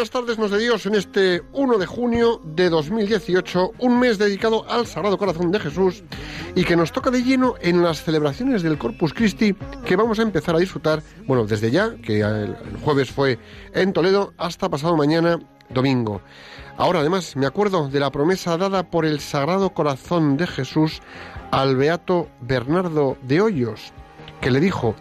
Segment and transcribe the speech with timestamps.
[0.00, 4.64] buenas tardes, nos de Dios, en este 1 de junio de 2018, un mes dedicado
[4.66, 6.02] al Sagrado Corazón de Jesús
[6.54, 10.22] y que nos toca de lleno en las celebraciones del Corpus Christi que vamos a
[10.22, 13.38] empezar a disfrutar, bueno, desde ya, que el, jueves fue
[13.74, 16.22] en Toledo, hasta pasado mañana, domingo.
[16.78, 21.02] Ahora, además, me acuerdo de la promesa dada por el Sagrado Corazón de Jesús
[21.50, 23.92] al beato Bernardo de Hoyos,
[24.40, 24.94] que le dijo,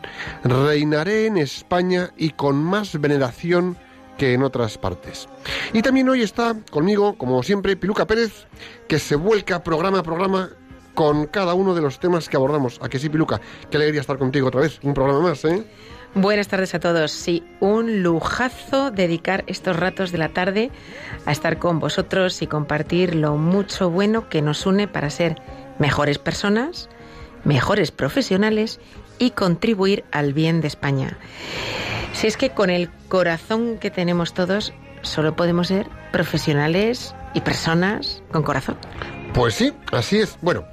[0.43, 3.77] reinaré en España y con más veneración
[4.19, 5.27] que en otras partes.
[5.73, 8.45] Y también hoy está conmigo, como siempre, Piluca Pérez,
[8.87, 10.49] que se vuelca programa a programa
[10.93, 12.77] con cada uno de los temas que abordamos.
[12.83, 13.39] ¿A que sí, Piluca?
[13.71, 14.79] Qué alegría estar contigo otra vez.
[14.83, 15.63] Un programa más, ¿eh?
[16.15, 17.11] Buenas tardes a todos.
[17.11, 20.69] Sí, un lujazo dedicar estos ratos de la tarde
[21.25, 25.35] a estar con vosotros y compartir lo mucho bueno que nos une para ser
[25.77, 26.89] mejores personas,
[27.45, 28.81] mejores profesionales
[29.17, 31.17] y contribuir al bien de España.
[32.13, 38.21] Si es que con el corazón que tenemos todos, solo podemos ser profesionales y personas
[38.31, 38.77] con corazón.
[39.33, 40.37] Pues sí, así es.
[40.41, 40.65] Bueno,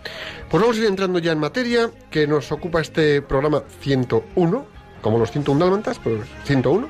[0.51, 4.67] pues vamos a ir entrando ya en materia que nos ocupa este programa 101,
[5.03, 6.89] como los 101 dálmatas, pero 101.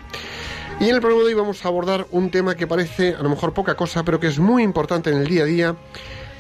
[0.80, 3.30] Y en el programa de hoy vamos a abordar un tema que parece a lo
[3.30, 5.76] mejor poca cosa, pero que es muy importante en el día a día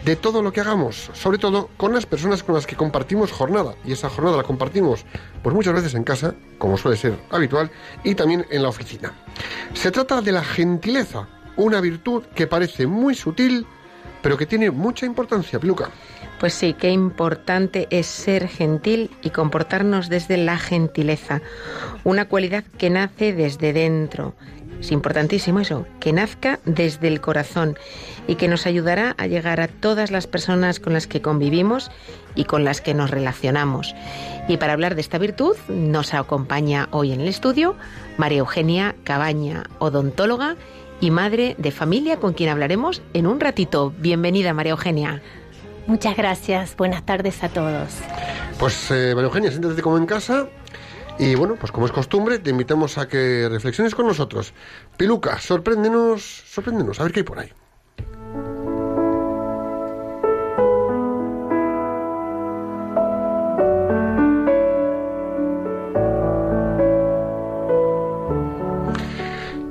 [0.06, 3.74] de todo lo que hagamos, sobre todo con las personas con las que compartimos jornada.
[3.84, 5.04] Y esa jornada la compartimos
[5.42, 7.72] pues muchas veces en casa, como suele ser habitual,
[8.04, 9.12] y también en la oficina.
[9.74, 13.66] Se trata de la gentileza, una virtud que parece muy sutil,
[14.22, 15.90] pero que tiene mucha importancia, Piluca.
[16.38, 21.42] Pues sí, qué importante es ser gentil y comportarnos desde la gentileza,
[22.04, 24.34] una cualidad que nace desde dentro.
[24.80, 27.78] Es importantísimo eso, que nazca desde el corazón
[28.26, 31.90] y que nos ayudará a llegar a todas las personas con las que convivimos
[32.34, 33.94] y con las que nos relacionamos.
[34.48, 37.76] Y para hablar de esta virtud nos acompaña hoy en el estudio
[38.16, 40.56] María Eugenia Cabaña, odontóloga
[41.00, 43.92] y madre de familia con quien hablaremos en un ratito.
[43.98, 45.22] Bienvenida María Eugenia.
[45.86, 47.94] Muchas gracias, buenas tardes a todos.
[48.58, 50.48] Pues eh, María Eugenia, siéntate como en casa.
[51.18, 54.52] Y bueno, pues como es costumbre, te invitamos a que reflexiones con nosotros.
[54.96, 57.52] Piluca, sorpréndenos, sorpréndenos, a ver qué hay por ahí.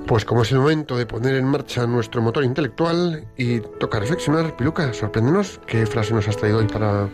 [0.08, 4.56] Pues como es el momento de poner en marcha nuestro motor intelectual y toca reflexionar,
[4.56, 7.10] Piluca, sorpréndenos qué frase nos has traído hoy para...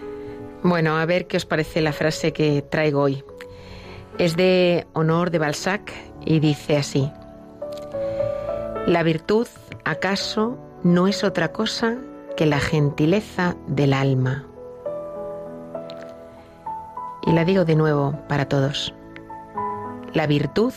[0.63, 3.23] Bueno, a ver qué os parece la frase que traigo hoy.
[4.21, 5.91] Es de Honor de Balzac
[6.23, 7.11] y dice así.
[8.85, 9.47] La virtud,
[9.83, 11.97] acaso, no es otra cosa
[12.37, 14.45] que la gentileza del alma.
[17.25, 18.93] Y la digo de nuevo para todos.
[20.13, 20.73] La virtud,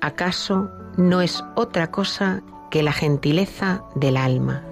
[0.00, 2.42] acaso, no es otra cosa
[2.72, 4.64] que la gentileza del alma.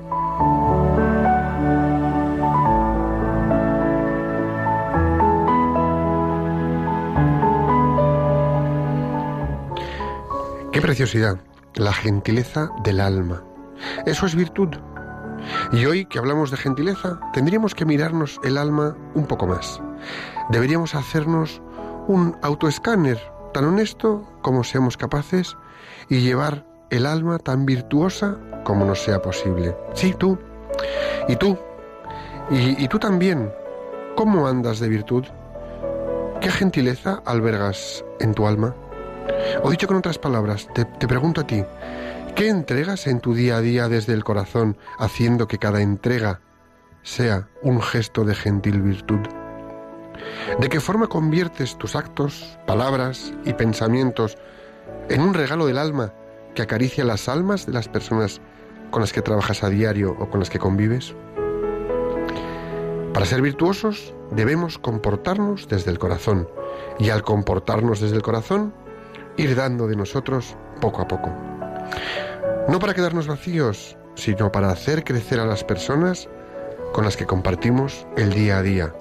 [10.79, 11.39] Qué preciosidad,
[11.75, 13.43] la gentileza del alma.
[14.07, 14.69] Eso es virtud.
[15.73, 19.83] Y hoy que hablamos de gentileza, tendríamos que mirarnos el alma un poco más.
[20.51, 21.61] Deberíamos hacernos
[22.07, 23.19] un autoescáner
[23.53, 25.57] tan honesto como seamos capaces
[26.09, 29.77] y llevar el alma tan virtuosa como nos sea posible.
[29.95, 30.39] Sí, tú.
[31.27, 31.59] Y tú.
[32.53, 33.53] Y, y tú también.
[34.15, 35.25] ¿Cómo andas de virtud?
[36.41, 38.77] ¿Qué gentileza albergas en tu alma?
[39.63, 41.65] O dicho con otras palabras, te, te pregunto a ti,
[42.35, 46.41] ¿qué entregas en tu día a día desde el corazón, haciendo que cada entrega
[47.03, 49.21] sea un gesto de gentil virtud?
[50.59, 54.37] ¿De qué forma conviertes tus actos, palabras y pensamientos
[55.09, 56.13] en un regalo del alma
[56.55, 58.41] que acaricia las almas de las personas
[58.91, 61.15] con las que trabajas a diario o con las que convives?
[63.13, 66.49] Para ser virtuosos debemos comportarnos desde el corazón
[66.99, 68.73] y al comportarnos desde el corazón
[69.39, 71.31] ir dando de nosotros poco a poco.
[72.69, 76.29] No para quedarnos vacíos, sino para hacer crecer a las personas
[76.93, 78.93] con las que compartimos el día a día.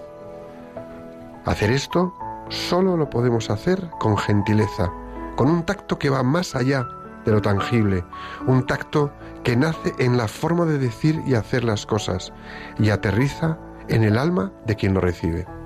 [1.45, 2.13] Hacer esto
[2.50, 4.92] solo lo podemos hacer con gentileza,
[5.36, 6.88] con un tacto que va más allá
[7.25, 8.06] de lo tangible,
[8.45, 9.12] un tacto
[9.44, 12.31] que nace en la forma de decir y hacer las cosas
[12.78, 13.57] y aterriza
[13.88, 15.56] en el alma de quien lo recibe.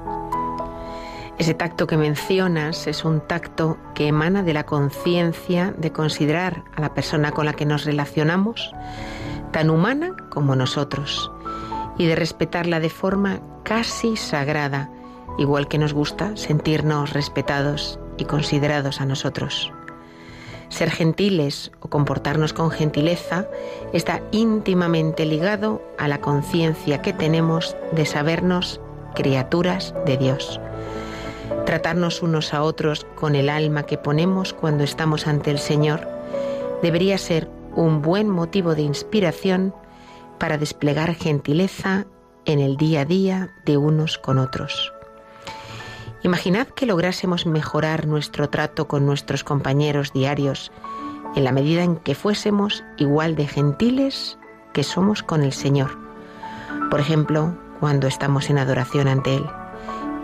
[1.42, 6.82] Ese tacto que mencionas es un tacto que emana de la conciencia de considerar a
[6.82, 8.72] la persona con la que nos relacionamos
[9.52, 11.32] tan humana como nosotros
[11.98, 14.92] y de respetarla de forma casi sagrada,
[15.40, 19.74] igual que nos gusta sentirnos respetados y considerados a nosotros.
[20.70, 23.48] Ser gentiles o comportarnos con gentileza
[23.94, 28.80] está íntimamente ligado a la conciencia que tenemos de sabernos
[29.16, 30.62] criaturas de Dios.
[31.66, 36.08] Tratarnos unos a otros con el alma que ponemos cuando estamos ante el Señor
[36.82, 39.74] debería ser un buen motivo de inspiración
[40.40, 42.06] para desplegar gentileza
[42.46, 44.92] en el día a día de unos con otros.
[46.24, 50.72] Imaginad que lográsemos mejorar nuestro trato con nuestros compañeros diarios
[51.36, 54.38] en la medida en que fuésemos igual de gentiles
[54.74, 55.98] que somos con el Señor.
[56.90, 59.61] Por ejemplo, cuando estamos en adoración ante Él.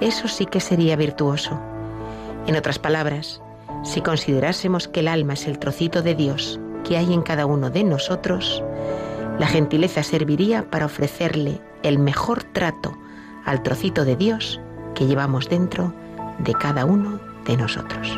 [0.02, 1.60] Eso sí que sería virtuoso.
[2.46, 3.42] En otras palabras,
[3.84, 7.70] si considerásemos que el alma es el trocito de Dios que hay en cada uno
[7.70, 8.64] de nosotros,
[9.40, 12.98] la gentileza serviría para ofrecerle el mejor trato
[13.46, 14.62] al trocito de Dios
[14.96, 15.94] que llevamos dentro
[16.40, 18.18] de cada uno de nosotros.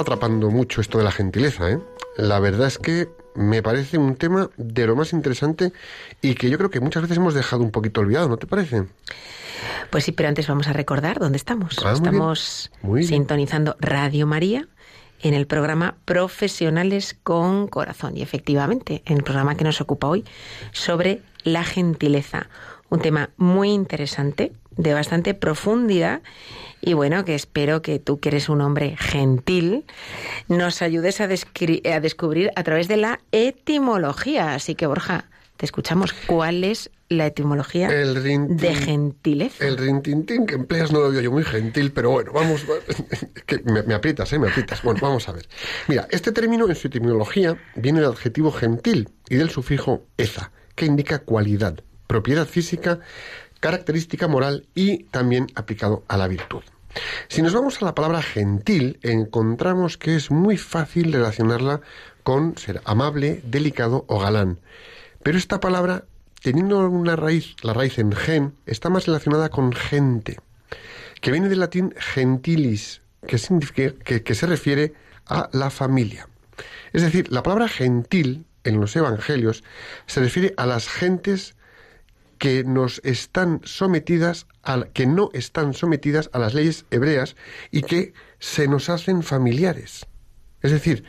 [0.00, 1.78] Está atrapando mucho esto de la gentileza, ¿eh?
[2.16, 5.72] La verdad es que me parece un tema de lo más interesante
[6.22, 8.84] y que yo creo que muchas veces hemos dejado un poquito olvidado, ¿no te parece?
[9.90, 11.76] Pues sí, pero antes vamos a recordar dónde estamos.
[11.80, 13.08] Ah, muy estamos bien, muy bien.
[13.08, 14.68] sintonizando Radio María
[15.20, 18.16] en el programa Profesionales con Corazón.
[18.16, 20.24] Y efectivamente, en el programa que nos ocupa hoy,
[20.72, 22.48] sobre la gentileza.
[22.88, 26.22] Un tema muy interesante, de bastante profundidad.
[26.80, 29.84] Y bueno, que espero que tú, que eres un hombre gentil,
[30.48, 34.54] nos ayudes a, a descubrir a través de la etimología.
[34.54, 35.26] Así que, Borja,
[35.58, 36.14] te escuchamos.
[36.26, 39.66] ¿Cuál es la etimología El de gentileza?
[39.66, 42.64] El rintintín que empleas no lo veo yo muy gentil, pero bueno, vamos,
[43.46, 44.38] que me, me aprietas, ¿eh?
[44.38, 44.82] Me aprietas.
[44.82, 45.46] Bueno, vamos a ver.
[45.86, 50.86] Mira, este término en su etimología viene del adjetivo gentil y del sufijo eza, que
[50.86, 53.00] indica cualidad, propiedad física,
[53.60, 56.62] característica moral y también aplicado a la virtud.
[57.28, 61.80] Si nos vamos a la palabra gentil, encontramos que es muy fácil relacionarla
[62.22, 64.58] con ser amable, delicado o galán.
[65.22, 66.04] Pero esta palabra,
[66.42, 70.38] teniendo una raíz, la raíz en gen, está más relacionada con gente,
[71.20, 74.94] que viene del latín gentilis, que, significa, que, que se refiere
[75.26, 76.28] a la familia.
[76.92, 79.62] Es decir, la palabra gentil en los evangelios
[80.06, 81.54] se refiere a las gentes
[82.40, 87.36] que nos están sometidas a, que no están sometidas a las leyes hebreas
[87.70, 90.06] y que se nos hacen familiares.
[90.62, 91.04] Es decir,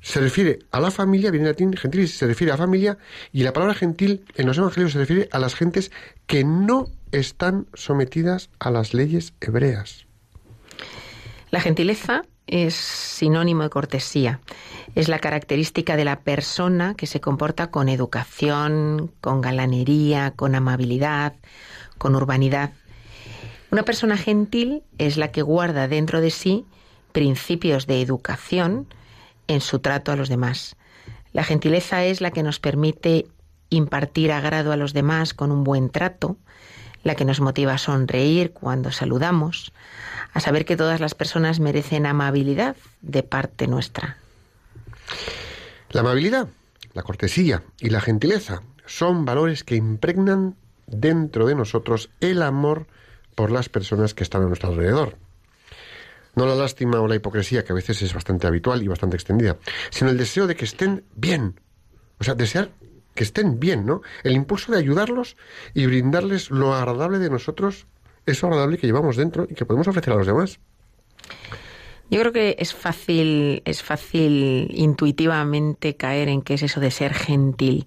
[0.00, 2.96] se refiere a la familia, viene latín gentilis, se refiere a familia,
[3.30, 5.92] y la palabra gentil en los evangelios se refiere a las gentes
[6.26, 10.06] que no están sometidas a las leyes hebreas.
[11.50, 14.40] La gentileza es sinónimo de cortesía.
[14.94, 21.34] Es la característica de la persona que se comporta con educación, con galanería, con amabilidad,
[21.98, 22.72] con urbanidad.
[23.70, 26.64] Una persona gentil es la que guarda dentro de sí
[27.12, 28.86] principios de educación
[29.46, 30.76] en su trato a los demás.
[31.32, 33.26] La gentileza es la que nos permite
[33.70, 36.36] impartir agrado a los demás con un buen trato,
[37.02, 39.72] la que nos motiva a sonreír cuando saludamos,
[40.32, 44.18] a saber que todas las personas merecen amabilidad de parte nuestra.
[45.90, 46.48] La amabilidad,
[46.92, 50.56] la cortesía y la gentileza son valores que impregnan
[50.86, 52.86] dentro de nosotros el amor
[53.34, 55.16] por las personas que están a nuestro alrededor.
[56.34, 59.56] No la lástima o la hipocresía, que a veces es bastante habitual y bastante extendida,
[59.90, 61.60] sino el deseo de que estén bien.
[62.20, 62.70] O sea, desear
[63.14, 64.02] que estén bien, ¿no?
[64.22, 65.36] El impulso de ayudarlos
[65.74, 67.86] y brindarles lo agradable de nosotros,
[68.32, 70.58] eso agradable que llevamos dentro y que podemos ofrecer a los demás.
[72.10, 77.12] Yo creo que es fácil, es fácil intuitivamente caer en qué es eso de ser
[77.12, 77.84] gentil.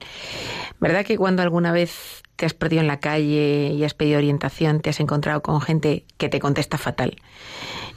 [0.79, 4.79] ¿Verdad que cuando alguna vez te has perdido en la calle y has pedido orientación,
[4.79, 7.15] te has encontrado con gente que te contesta fatal?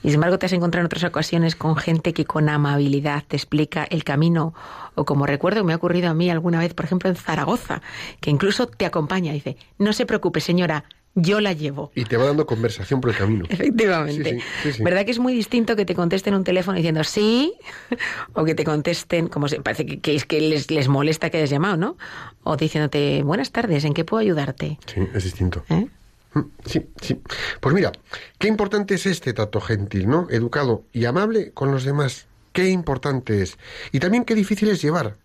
[0.02, 3.36] Y sin embargo te has encontrado en otras ocasiones con gente que con amabilidad te
[3.36, 4.54] explica el camino.
[4.94, 7.82] O como recuerdo, me ha ocurrido a mí alguna vez, por ejemplo, en Zaragoza,
[8.20, 10.84] que incluso te acompaña y dice, no se preocupe señora,
[11.14, 11.92] yo la llevo.
[11.94, 13.44] Y te va dando conversación por el camino.
[13.48, 14.30] Efectivamente.
[14.30, 14.82] Sí, sí, sí, sí.
[14.82, 17.54] ¿Verdad que es muy distinto que te contesten un teléfono diciendo sí?
[18.34, 21.36] O que te contesten, como se parece que, que es que les, les molesta que
[21.38, 21.96] hayas llamado, ¿no?
[22.42, 24.78] O diciéndote, buenas tardes, ¿en qué puedo ayudarte?
[24.86, 25.64] Sí, es distinto.
[25.68, 25.86] ¿Eh?
[26.34, 27.20] Mm, Sí, sí.
[27.60, 27.92] Pues mira,
[28.38, 30.26] qué importante es este trato gentil, ¿no?
[30.30, 32.26] Educado y amable con los demás.
[32.52, 33.56] Qué importante es.
[33.92, 35.16] Y también qué difícil es llevar.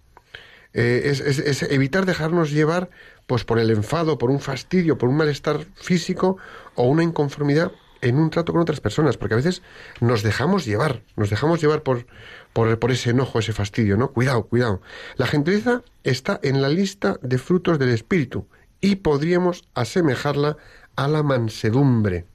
[0.74, 2.90] Eh, es, es- es evitar dejarnos llevar
[3.30, 6.38] pues por el enfado, por un fastidio, por un malestar físico
[6.74, 7.72] o una inconformidad
[8.02, 9.62] en un trato con otras personas, porque a veces
[10.00, 12.08] nos dejamos llevar, nos dejamos llevar por,
[12.54, 14.14] por, ese enojo, ese fastidio, ¿no?
[14.14, 14.82] Cuidado, cuidado.
[15.16, 18.48] La gentileza está en la lista de frutos del espíritu
[18.82, 20.58] y podríamos asemejarla
[20.96, 22.26] a la mansedumbre,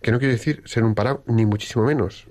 [0.00, 2.26] que no quiere decir ser un parado, ni muchísimo menos.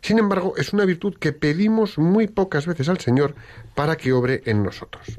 [0.00, 3.34] Sin embargo, es una virtud que pedimos muy pocas veces al Señor
[3.74, 5.18] para que obre en nosotros.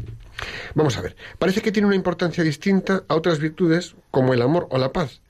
[0.75, 4.67] Vamos a ver, parece que tiene una importancia distinta a otras virtudes como el amor
[4.69, 5.21] o la paz.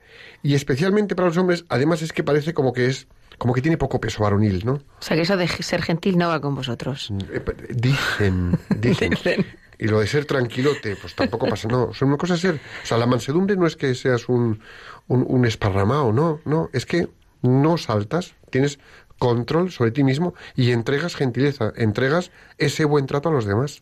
[0.43, 3.77] Y especialmente para los hombres, además es que parece como que es como que tiene
[3.77, 4.73] poco peso varonil, ¿no?
[4.73, 7.11] O sea que eso de ser gentil no va con vosotros.
[7.31, 9.09] Eh, Dicen, dicen.
[9.11, 9.45] Dicen.
[9.79, 11.91] Y lo de ser tranquilote, pues tampoco pasa, no.
[11.91, 12.55] Son una cosa ser.
[12.83, 14.61] O sea, la mansedumbre no es que seas un,
[15.07, 16.69] un, un esparramado, no, no.
[16.71, 17.07] Es que
[17.41, 18.77] no saltas, tienes
[19.21, 23.79] control sobre ti mismo y entregas gentileza, entregas ese buen trato a los demás.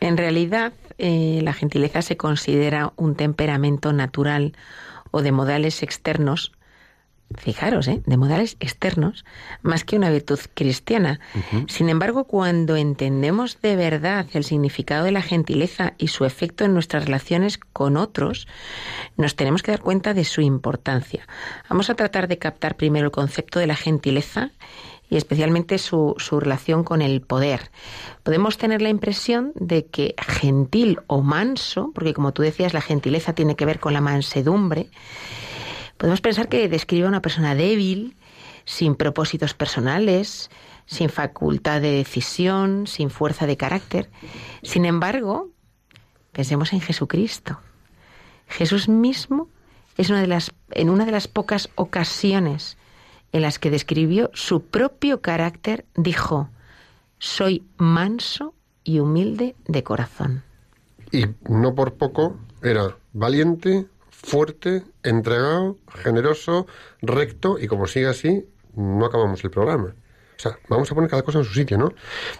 [0.00, 4.56] En realidad, eh, la gentileza se considera un temperamento natural
[5.12, 6.50] o de modales externos,
[7.38, 8.02] fijaros, ¿eh?
[8.06, 9.24] de modales externos,
[9.62, 11.20] más que una virtud cristiana.
[11.68, 16.74] Sin embargo, cuando entendemos de verdad el significado de la gentileza y su efecto en
[16.74, 18.46] nuestras relaciones con otros,
[19.16, 21.26] nos tenemos que dar cuenta de su importancia.
[21.68, 24.50] Vamos a tratar de captar primero el concepto de la gentileza
[25.10, 27.70] y especialmente su, su relación con el poder.
[28.22, 33.34] Podemos tener la impresión de que gentil o manso, porque como tú decías, la gentileza
[33.34, 34.88] tiene que ver con la mansedumbre,
[35.96, 38.16] podemos pensar que describe a una persona débil,
[38.64, 40.50] sin propósitos personales,
[40.86, 44.10] sin facultad de decisión, sin fuerza de carácter.
[44.62, 45.50] Sin embargo,
[46.32, 47.58] pensemos en Jesucristo.
[48.48, 49.48] Jesús mismo
[49.96, 52.76] es una de las, en una de las pocas ocasiones
[53.32, 56.50] en las que describió su propio carácter, dijo,
[57.18, 60.44] soy manso y humilde de corazón.
[61.10, 63.86] Y no por poco era valiente,
[64.24, 66.66] fuerte, entregado, generoso,
[67.02, 69.94] recto, y como sigue así, no acabamos el programa.
[70.36, 71.92] O sea, vamos a poner cada cosa en su sitio, ¿no?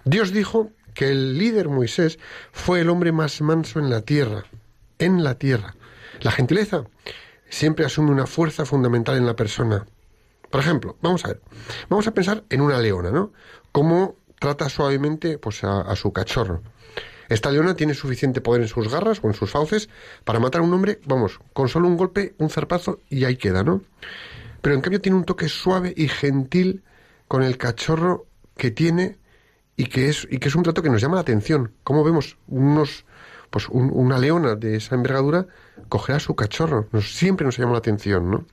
[0.04, 2.18] Dios dijo que el líder Moisés
[2.52, 4.44] fue el hombre más manso en la tierra.
[4.98, 5.76] En la tierra.
[6.20, 6.84] La gentileza
[7.48, 9.86] siempre asume una fuerza fundamental en la persona.
[10.50, 11.40] Por ejemplo, vamos a ver,
[11.88, 13.32] vamos a pensar en una leona, ¿no?
[13.72, 16.62] Cómo trata suavemente pues, a, a su cachorro.
[17.28, 19.88] Esta leona tiene suficiente poder en sus garras o en sus fauces
[20.24, 23.62] para matar a un hombre, vamos, con solo un golpe, un zarpazo y ahí queda,
[23.62, 23.82] ¿no?
[24.62, 26.82] Pero en cambio tiene un toque suave y gentil
[27.28, 28.26] con el cachorro
[28.56, 29.18] que tiene
[29.76, 31.72] y que es, y que es un trato que nos llama la atención.
[31.82, 33.04] Como vemos unos,
[33.50, 35.46] pues un- una leona de esa envergadura
[35.88, 36.88] coger a su cachorro.
[37.02, 38.46] Siempre nos llama la atención, ¿no?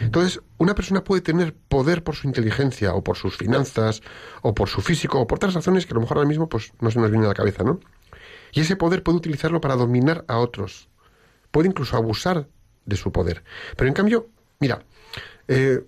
[0.00, 4.02] Entonces, una persona puede tener poder por su inteligencia, o por sus finanzas,
[4.42, 6.72] o por su físico, o por otras razones que a lo mejor ahora mismo pues
[6.80, 7.80] no se nos viene a la cabeza, ¿no?
[8.52, 10.88] Y ese poder puede utilizarlo para dominar a otros.
[11.50, 12.48] Puede incluso abusar
[12.84, 13.44] de su poder.
[13.76, 14.28] Pero en cambio,
[14.58, 14.84] mira,
[15.48, 15.84] eh,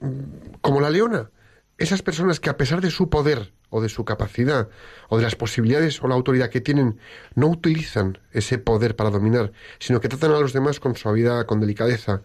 [0.61, 1.31] como la leona,
[1.79, 4.69] esas personas que a pesar de su poder o de su capacidad
[5.09, 6.99] o de las posibilidades o la autoridad que tienen,
[7.35, 11.61] no utilizan ese poder para dominar, sino que tratan a los demás con suavidad, con
[11.61, 12.23] delicadeza,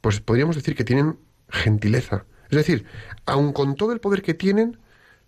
[0.00, 2.24] pues podríamos decir que tienen gentileza.
[2.48, 2.86] Es decir,
[3.26, 4.78] aun con todo el poder que tienen,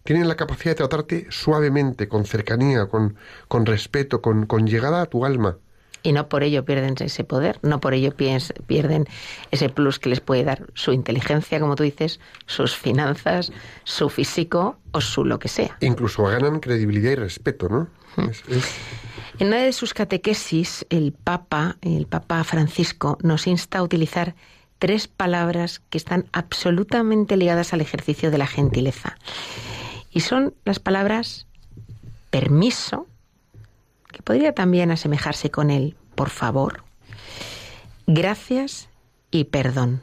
[0.07, 3.17] tienen la capacidad de tratarte suavemente, con cercanía, con,
[3.49, 5.59] con respeto, con, con llegada a tu alma.
[6.03, 9.07] Y no por ello pierden ese poder, no por ello pierden
[9.51, 13.51] ese plus que les puede dar su inteligencia, como tú dices, sus finanzas,
[13.83, 15.77] su físico o su lo que sea.
[15.81, 17.89] Incluso ganan credibilidad y respeto, ¿no?
[18.31, 18.75] Es- es-
[19.41, 24.35] En una de sus catequesis, el Papa, el Papa Francisco, nos insta a utilizar
[24.79, 29.17] tres palabras que están absolutamente ligadas al ejercicio de la gentileza.
[30.17, 31.47] Y son las palabras
[32.31, 33.07] permiso,
[34.11, 36.85] que podría también asemejarse con el por favor,
[38.07, 38.89] gracias
[39.31, 40.03] y perdón.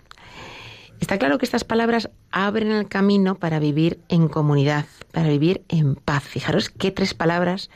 [0.99, 5.95] Está claro que estas palabras abren el camino para vivir en comunidad, para vivir en
[5.95, 6.23] paz.
[6.23, 7.71] Fijaros qué tres palabras,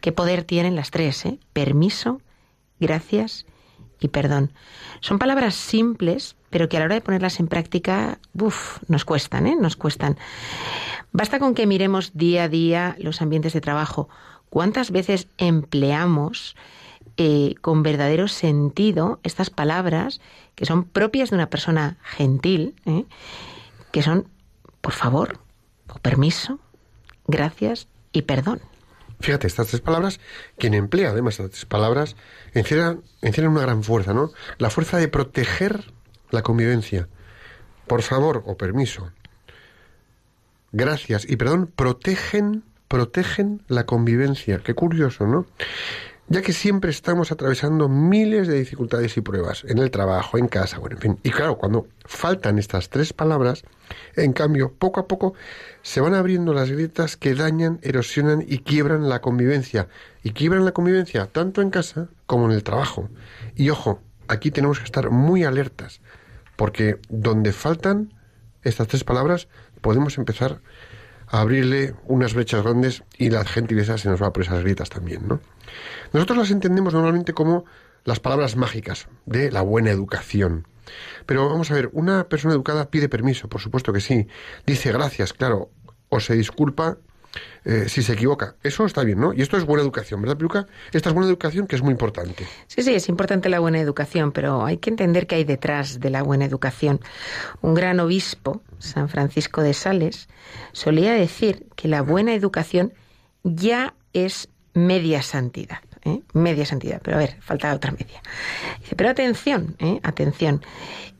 [0.00, 1.38] qué poder tienen las tres, ¿eh?
[1.52, 2.22] Permiso,
[2.80, 3.44] gracias
[4.00, 4.50] y perdón.
[5.00, 9.46] Son palabras simples, pero que a la hora de ponerlas en práctica, uff, nos cuestan,
[9.46, 9.56] ¿eh?
[9.58, 10.18] Nos cuestan.
[11.10, 14.08] Basta con que miremos día a día los ambientes de trabajo.
[14.50, 16.54] ¿Cuántas veces empleamos
[17.16, 20.20] eh, con verdadero sentido estas palabras
[20.54, 23.06] que son propias de una persona gentil, ¿eh?
[23.90, 24.28] que son,
[24.82, 25.38] por favor,
[25.88, 26.60] o permiso,
[27.26, 28.60] gracias y perdón?
[29.20, 30.20] Fíjate, estas tres palabras,
[30.58, 32.16] quien emplea además estas tres palabras,
[32.52, 34.32] encierran, encierran una gran fuerza, ¿no?
[34.58, 35.92] La fuerza de proteger
[36.32, 37.08] la convivencia.
[37.86, 39.12] Por favor o permiso.
[40.72, 44.58] Gracias y perdón, protegen, protegen la convivencia.
[44.58, 45.46] Qué curioso, ¿no?
[46.32, 50.78] ya que siempre estamos atravesando miles de dificultades y pruebas en el trabajo, en casa,
[50.78, 51.18] bueno, en fin.
[51.22, 53.64] Y claro, cuando faltan estas tres palabras,
[54.16, 55.34] en cambio, poco a poco
[55.82, 59.88] se van abriendo las grietas que dañan, erosionan y quiebran la convivencia.
[60.22, 63.10] Y quiebran la convivencia tanto en casa como en el trabajo.
[63.54, 66.00] Y ojo, aquí tenemos que estar muy alertas,
[66.62, 68.14] porque donde faltan
[68.62, 69.48] estas tres palabras,
[69.80, 70.60] podemos empezar
[71.26, 75.26] a abrirle unas brechas grandes y la gentileza se nos va por esas grietas también,
[75.26, 75.40] ¿no?
[76.12, 77.64] Nosotros las entendemos normalmente como
[78.04, 80.68] las palabras mágicas de la buena educación.
[81.26, 84.28] Pero vamos a ver, una persona educada pide permiso, por supuesto que sí.
[84.64, 85.72] Dice gracias, claro,
[86.10, 86.98] o se disculpa
[87.64, 88.56] eh, si se equivoca.
[88.62, 89.32] Eso está bien, ¿no?
[89.32, 90.66] Y esto es buena educación, ¿verdad, Piluca?
[90.92, 92.46] Esta es buena educación que es muy importante.
[92.66, 96.10] Sí, sí, es importante la buena educación, pero hay que entender que hay detrás de
[96.10, 97.00] la buena educación.
[97.60, 100.28] Un gran obispo, San Francisco de Sales,
[100.72, 102.92] solía decir que la buena educación
[103.44, 105.78] ya es media santidad.
[106.04, 106.20] ¿eh?
[106.32, 108.22] Media santidad, pero a ver, falta otra media.
[108.96, 110.00] Pero atención, ¿eh?
[110.02, 110.62] atención.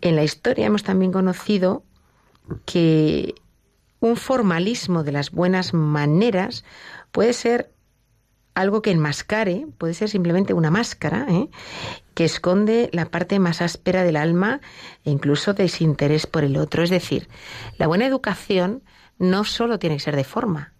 [0.01, 1.85] En la historia hemos también conocido
[2.65, 3.35] que
[4.03, 6.65] un formalismo de las buenas maneras
[7.13, 7.71] puede ser
[8.53, 11.49] algo que enmascare, puede ser simplemente una máscara, ¿eh?
[12.15, 14.61] que esconde la parte más áspera del alma
[15.05, 16.83] e incluso desinterés por el otro.
[16.83, 17.29] Es decir,
[17.79, 18.83] la buena educación
[19.19, 20.73] no solo tiene que ser de forma,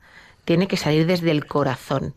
[0.45, 2.15] tiene que salir desde el corazón,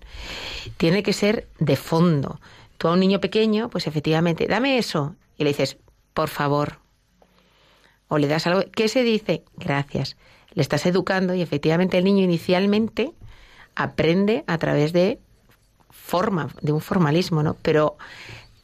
[0.77, 2.41] tiene que ser de fondo.
[2.79, 5.77] Tú a un niño pequeño, pues efectivamente, dame eso, y le dices,
[6.15, 6.79] por favor,
[8.07, 9.43] o le das algo, ¿qué se dice?
[9.55, 10.17] Gracias.
[10.55, 13.11] Le estás educando y efectivamente el niño inicialmente
[13.75, 15.19] aprende a través de
[15.91, 17.55] forma, de un formalismo, ¿no?
[17.61, 17.97] Pero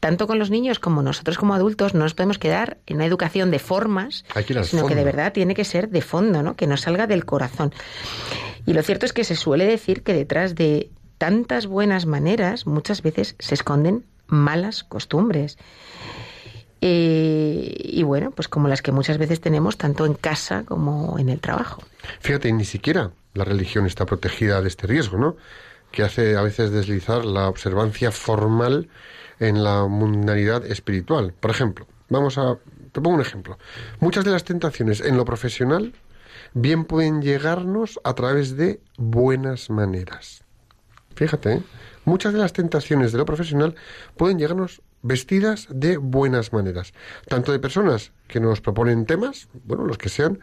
[0.00, 3.52] tanto con los niños como nosotros como adultos no nos podemos quedar en una educación
[3.52, 4.24] de formas,
[4.64, 6.56] sino que de verdad tiene que ser de fondo, ¿no?
[6.56, 7.72] Que no salga del corazón.
[8.66, 13.02] Y lo cierto es que se suele decir que detrás de tantas buenas maneras muchas
[13.02, 15.56] veces se esconden malas costumbres.
[16.84, 21.28] Eh, y bueno, pues como las que muchas veces tenemos tanto en casa como en
[21.28, 21.80] el trabajo.
[22.18, 25.36] Fíjate, ni siquiera la religión está protegida de este riesgo, ¿no?
[25.92, 28.88] Que hace a veces deslizar la observancia formal
[29.38, 31.32] en la mundanidad espiritual.
[31.38, 32.58] Por ejemplo, vamos a
[32.90, 33.58] te pongo un ejemplo.
[34.00, 35.94] Muchas de las tentaciones en lo profesional
[36.52, 40.44] bien pueden llegarnos a través de buenas maneras.
[41.14, 41.62] Fíjate, ¿eh?
[42.04, 43.76] muchas de las tentaciones de lo profesional
[44.16, 46.92] pueden llegarnos vestidas de buenas maneras,
[47.28, 50.40] tanto de personas que nos proponen temas, bueno, los que sean,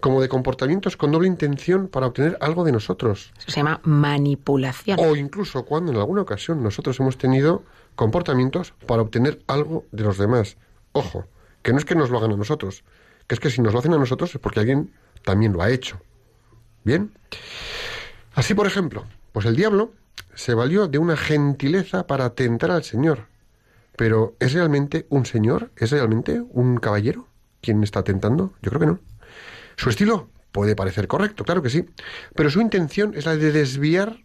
[0.00, 3.32] como de comportamientos con doble intención para obtener algo de nosotros.
[3.38, 4.98] Eso se llama manipulación.
[5.00, 10.18] O incluso cuando en alguna ocasión nosotros hemos tenido comportamientos para obtener algo de los
[10.18, 10.56] demás.
[10.92, 11.26] Ojo,
[11.62, 12.84] que no es que nos lo hagan a nosotros,
[13.26, 14.92] que es que si nos lo hacen a nosotros es porque alguien
[15.24, 16.00] también lo ha hecho.
[16.84, 17.12] Bien.
[18.34, 19.92] Así, por ejemplo, pues el diablo
[20.34, 23.31] se valió de una gentileza para tentar al Señor.
[23.96, 25.70] Pero ¿es realmente un señor?
[25.76, 27.28] ¿Es realmente un caballero
[27.60, 28.54] quien está tentando?
[28.62, 29.00] Yo creo que no.
[29.76, 31.84] Su estilo puede parecer correcto, claro que sí,
[32.34, 34.22] pero su intención es la de desviar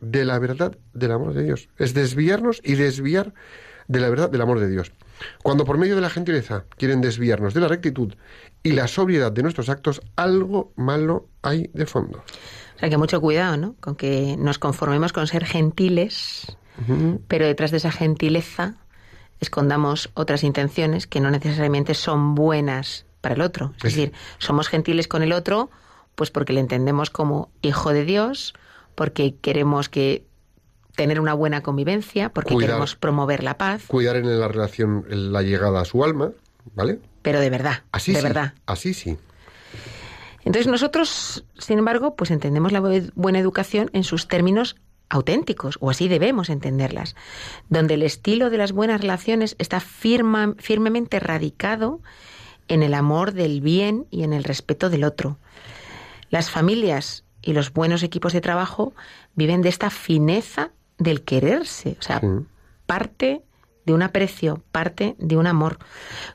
[0.00, 1.68] de la verdad del amor de Dios.
[1.78, 3.34] Es desviarnos y desviar
[3.88, 4.92] de la verdad del amor de Dios.
[5.42, 8.14] Cuando por medio de la gentileza quieren desviarnos de la rectitud
[8.62, 12.24] y la sobriedad de nuestros actos, algo malo hay de fondo.
[12.76, 13.76] O sea que mucho cuidado, ¿no?
[13.80, 16.56] Con que nos conformemos con ser gentiles,
[17.28, 18.74] pero detrás de esa gentileza
[19.40, 23.72] escondamos otras intenciones que no necesariamente son buenas para el otro.
[23.78, 25.70] Es decir, somos gentiles con el otro,
[26.14, 28.54] pues porque le entendemos como hijo de Dios,
[28.94, 30.24] porque queremos que
[30.94, 33.84] tener una buena convivencia, porque queremos promover la paz.
[33.86, 36.30] Cuidar en la relación la llegada a su alma,
[36.74, 37.00] ¿vale?
[37.22, 38.54] Pero de verdad, así de sí, verdad.
[38.66, 39.16] Así sí.
[40.44, 42.80] Entonces nosotros, sin embargo, pues entendemos la
[43.14, 44.76] buena educación en sus términos
[45.08, 47.14] auténticos, o así debemos entenderlas,
[47.68, 52.00] donde el estilo de las buenas relaciones está firma, firmemente radicado
[52.68, 55.38] en el amor del bien y en el respeto del otro.
[56.30, 58.94] Las familias y los buenos equipos de trabajo
[59.34, 62.22] viven de esta fineza del quererse, o sea,
[62.86, 63.42] parte
[63.84, 65.78] de un aprecio, parte de un amor.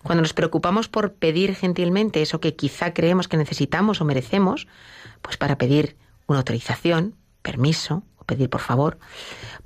[0.04, 4.68] Cuando nos preocupamos por pedir gentilmente eso que quizá creemos que necesitamos o merecemos,
[5.22, 8.98] pues para pedir una autorización, permiso pedir por favor,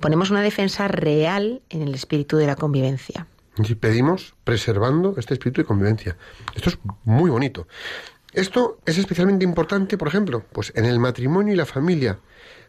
[0.00, 3.26] ponemos una defensa real en el espíritu de la convivencia.
[3.56, 6.16] Y pedimos preservando este espíritu de convivencia.
[6.56, 7.68] Esto es muy bonito.
[8.32, 12.18] Esto es especialmente importante, por ejemplo, pues en el matrimonio y la familia.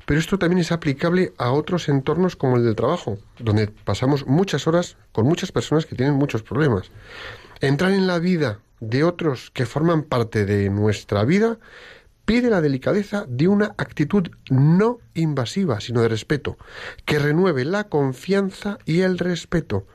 [0.06, 4.68] Pero esto también es aplicable a otros entornos como el del trabajo, donde pasamos muchas
[4.68, 6.92] horas con muchas personas que tienen muchos problemas.
[7.62, 11.58] Entrar en la vida de otros que forman parte de nuestra vida
[12.26, 16.58] pide la delicadeza de una actitud no invasiva, sino de respeto,
[17.06, 19.86] que renueve la confianza y el respeto.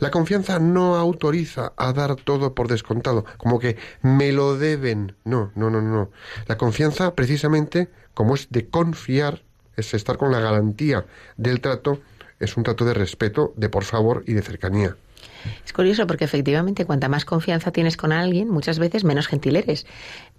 [0.00, 5.14] La confianza no autoriza a dar todo por descontado, como que me lo deben.
[5.24, 6.10] No, no, no, no.
[6.46, 9.42] La confianza, precisamente, como es de confiar,
[9.76, 12.00] es estar con la garantía del trato,
[12.40, 14.96] es un trato de respeto, de por favor y de cercanía.
[15.64, 19.86] Es curioso porque efectivamente cuanta más confianza tienes con alguien, muchas veces menos gentil eres.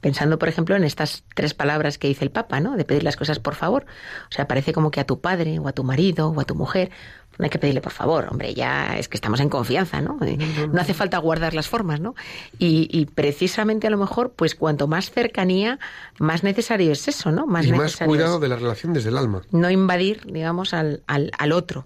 [0.01, 2.77] Pensando, por ejemplo, en estas tres palabras que dice el Papa, ¿no?
[2.77, 3.85] De pedir las cosas por favor.
[4.29, 6.55] O sea, parece como que a tu padre o a tu marido o a tu
[6.55, 6.91] mujer
[7.39, 10.19] no hay que pedirle por favor, hombre, ya es que estamos en confianza, ¿no?
[10.25, 10.37] Eh,
[10.71, 12.13] no hace falta guardar las formas, ¿no?
[12.59, 15.79] Y, precisamente a lo mejor, pues cuanto más cercanía,
[16.17, 17.47] más necesario es eso, ¿no?
[17.47, 19.41] Más y más cuidado de la relación desde el alma.
[19.51, 21.85] No invadir, digamos, al, al, al otro.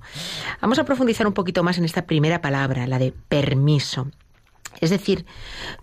[0.60, 4.08] Vamos a profundizar un poquito más en esta primera palabra, la de permiso.
[4.81, 5.25] Es decir,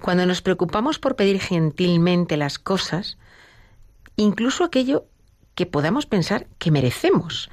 [0.00, 3.18] cuando nos preocupamos por pedir gentilmente las cosas,
[4.16, 5.06] incluso aquello
[5.54, 7.50] que podamos pensar que merecemos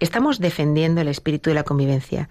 [0.00, 2.28] estamos defendiendo el espíritu de la convivencia.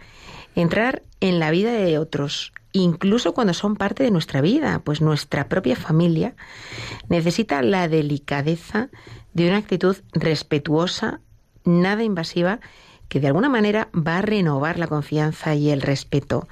[0.56, 5.48] Entrar en la vida de otros, incluso cuando son parte de nuestra vida, pues nuestra
[5.48, 6.36] propia familia
[7.08, 8.90] necesita la delicadeza
[9.34, 11.22] de una actitud respetuosa,
[11.64, 12.60] nada invasiva,
[13.08, 16.48] que de alguna manera va a renovar la confianza y el respeto.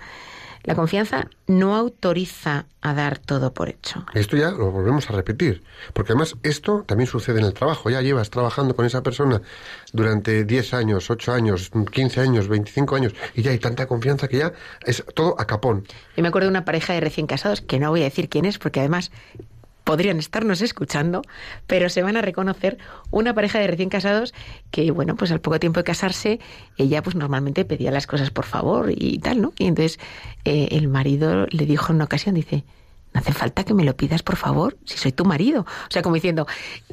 [0.68, 4.06] La confianza no autoriza a dar todo por hecho.
[4.14, 7.90] Esto ya lo volvemos a repetir, porque además esto también sucede en el trabajo.
[7.90, 9.42] Ya llevas trabajando con esa persona
[9.94, 14.40] durante 10 años, 8 años, 15 años, 25 años, y ya hay tanta confianza que
[14.40, 14.52] ya
[14.86, 15.86] es todo a capón.
[16.18, 18.44] Yo me acuerdo de una pareja de recién casados, que no voy a decir quién
[18.44, 19.10] es, porque además
[19.88, 21.22] podrían estarnos escuchando,
[21.66, 22.78] pero se van a reconocer
[23.10, 24.34] una pareja de recién casados
[24.70, 26.42] que, bueno, pues al poco tiempo de casarse,
[26.78, 29.54] ella pues normalmente pedía las cosas por favor y tal, ¿no?
[29.58, 29.98] Y entonces
[30.44, 32.66] eh, el marido le dijo en una ocasión, dice,
[33.14, 35.62] no hace falta que me lo pidas por favor, si soy tu marido.
[35.62, 36.48] O sea, como diciendo,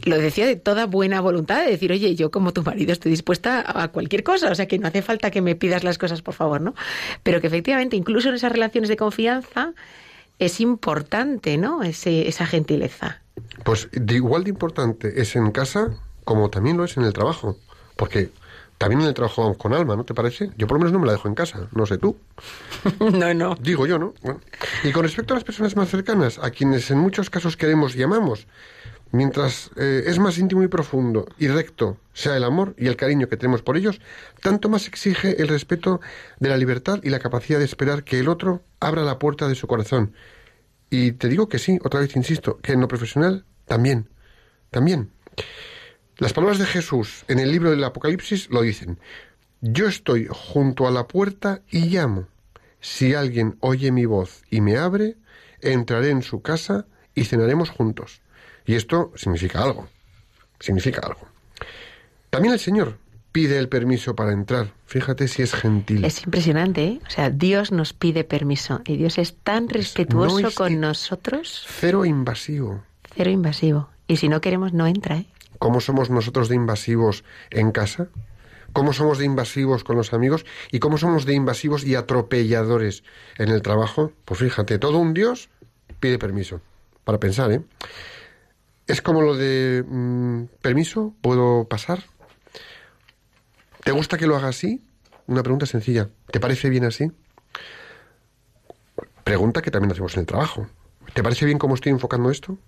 [0.05, 3.65] lo decía de toda buena voluntad, de decir, oye, yo como tu marido estoy dispuesta
[3.67, 6.35] a cualquier cosa, o sea, que no hace falta que me pidas las cosas por
[6.35, 6.77] favor, ¿no?
[7.25, 9.75] Pero que efectivamente, incluso en esas relaciones de confianza,
[10.39, 11.83] es importante, ¿no?
[11.83, 13.23] Ese, esa gentileza.
[13.65, 15.91] Pues de igual de importante es en casa
[16.25, 17.57] como también lo es en el trabajo.
[17.97, 18.31] Porque
[18.79, 20.51] también en el trabajo vamos con alma, ¿no te parece?
[20.57, 22.17] Yo por lo menos no me la dejo en casa, no sé tú.
[23.01, 23.55] no, no.
[23.61, 24.15] Digo yo, ¿no?
[24.83, 28.03] Y con respecto a las personas más cercanas, a quienes en muchos casos queremos y
[28.03, 28.47] amamos,
[29.15, 33.29] Mientras eh, es más íntimo y profundo y recto sea el amor y el cariño
[33.29, 34.01] que tenemos por ellos,
[34.43, 36.01] tanto más exige el respeto
[36.41, 39.55] de la libertad y la capacidad de esperar que el otro abra la puerta de
[39.55, 40.15] su corazón.
[40.91, 44.09] Y te digo que sí, otra vez insisto, que en lo profesional también,
[44.73, 45.13] también.
[46.19, 48.99] Las palabras de Jesús en el libro del Apocalipsis lo dicen.
[49.61, 52.27] Yo estoy junto a la puerta y llamo.
[52.81, 55.19] Si alguien oye mi voz y me abre,
[55.61, 58.24] entraré en su casa y cenaremos juntos.
[58.67, 59.89] Y esto significa algo,
[60.59, 61.29] significa algo.
[62.31, 62.99] También el Señor
[63.35, 64.73] pide el permiso para entrar.
[64.87, 66.05] Fíjate si es gentil.
[66.05, 67.01] Es impresionante, ¿eh?
[67.07, 71.67] O sea, Dios nos pide permiso y Dios es tan respetuoso con nosotros.
[71.69, 72.85] Cero invasivo.
[73.17, 73.89] Cero invasivo.
[74.07, 75.27] Y si no queremos, no entra, ¿eh?
[75.59, 78.09] ¿Cómo somos nosotros de invasivos en casa?
[78.73, 80.45] ¿Cómo somos de invasivos con los amigos?
[80.71, 83.05] ¿Y cómo somos de invasivos y atropelladores
[83.39, 84.13] en el trabajo?
[84.25, 85.49] Pues fíjate, todo un Dios
[86.01, 86.61] pide permiso.
[87.05, 87.63] Para pensar, ¿eh?
[88.87, 92.05] Es como lo de mm, permiso, ¿puedo pasar?
[93.83, 94.83] ¿Te gusta que lo haga así?
[95.27, 96.11] Una pregunta sencilla.
[96.31, 97.11] ¿Te parece bien así?
[99.25, 100.67] Pregunta que también hacemos en el trabajo.
[101.15, 102.59] ¿Te parece bien cómo estoy enfocando esto?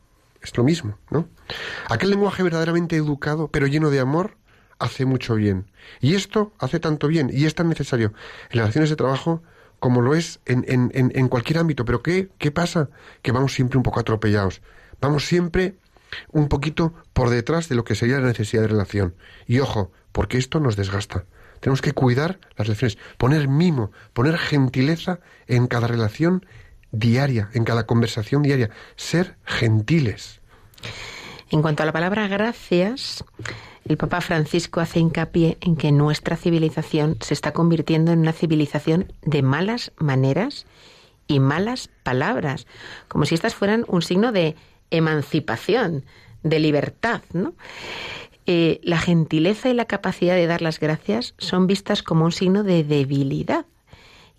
[0.43, 1.29] Es lo mismo, ¿no?
[1.89, 4.37] Aquel lenguaje verdaderamente educado, pero lleno de amor,
[4.79, 5.71] hace mucho bien.
[6.01, 8.09] Y esto hace tanto bien y es tan necesario
[8.51, 9.43] en las relaciones de trabajo
[9.81, 11.85] como lo es en, en, en cualquier ámbito.
[11.85, 12.89] Pero ¿qué, ¿qué pasa?
[13.21, 14.63] Que vamos siempre un poco atropellados.
[15.01, 15.77] Vamos siempre
[16.29, 19.15] un poquito por detrás de lo que sería la necesidad de relación.
[19.47, 21.25] Y ojo, porque esto nos desgasta.
[21.61, 26.45] Tenemos que cuidar las relaciones, poner mimo, poner gentileza en cada relación
[26.93, 30.41] diaria, en cada conversación diaria, ser gentiles.
[31.51, 33.25] En cuanto a la palabra gracias,
[33.85, 39.13] el Papa Francisco hace hincapié en que nuestra civilización se está convirtiendo en una civilización
[39.23, 40.67] de malas maneras
[41.29, 42.67] y malas palabras,
[43.09, 44.57] como si estas fueran un signo de
[44.91, 46.05] emancipación,
[46.43, 47.55] de libertad, ¿no?
[48.47, 52.63] Eh, la gentileza y la capacidad de dar las gracias son vistas como un signo
[52.63, 53.67] de debilidad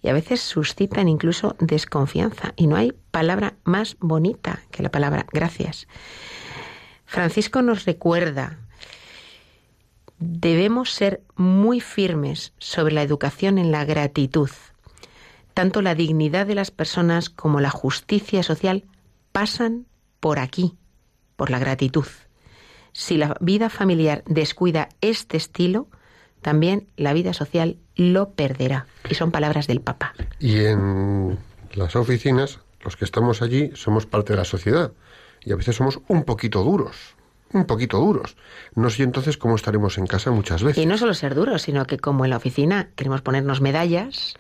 [0.01, 2.53] y a veces suscitan incluso desconfianza.
[2.55, 5.87] Y no hay palabra más bonita que la palabra gracias.
[7.05, 8.59] Francisco nos recuerda,
[10.19, 14.49] debemos ser muy firmes sobre la educación en la gratitud.
[15.53, 18.85] Tanto la dignidad de las personas como la justicia social
[19.31, 19.85] pasan
[20.19, 20.75] por aquí,
[21.35, 22.05] por la gratitud.
[22.93, 25.87] Si la vida familiar descuida este estilo,
[26.41, 28.87] también la vida social lo perderá.
[29.09, 30.13] Y son palabras del Papa.
[30.39, 31.37] Y en
[31.73, 34.93] las oficinas, los que estamos allí somos parte de la sociedad.
[35.43, 37.15] Y a veces somos un poquito duros.
[37.53, 38.35] Un poquito duros.
[38.75, 40.83] No sé entonces cómo estaremos en casa muchas veces.
[40.83, 44.35] Y no solo ser duros, sino que como en la oficina queremos ponernos medallas,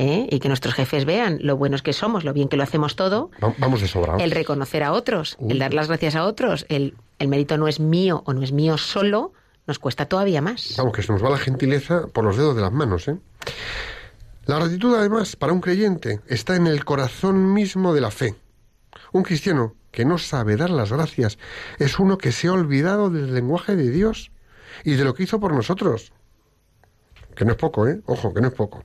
[0.00, 0.26] ¿eh?
[0.30, 3.30] y que nuestros jefes vean lo buenos que somos, lo bien que lo hacemos todo.
[3.58, 4.22] Vamos de sobrados.
[4.22, 7.80] El reconocer a otros, el dar las gracias a otros, el, el mérito no es
[7.80, 9.34] mío o no es mío solo,
[9.66, 10.74] nos cuesta todavía más.
[10.78, 13.18] Vamos, que se nos va la gentileza por los dedos de las manos, ¿eh?
[14.46, 18.34] La gratitud, además, para un creyente, está en el corazón mismo de la fe.
[19.12, 21.38] Un cristiano que no sabe dar las gracias
[21.78, 24.32] es uno que se ha olvidado del lenguaje de Dios
[24.82, 26.12] y de lo que hizo por nosotros.
[27.36, 28.00] Que no es poco, ¿eh?
[28.06, 28.82] Ojo, que no es poco.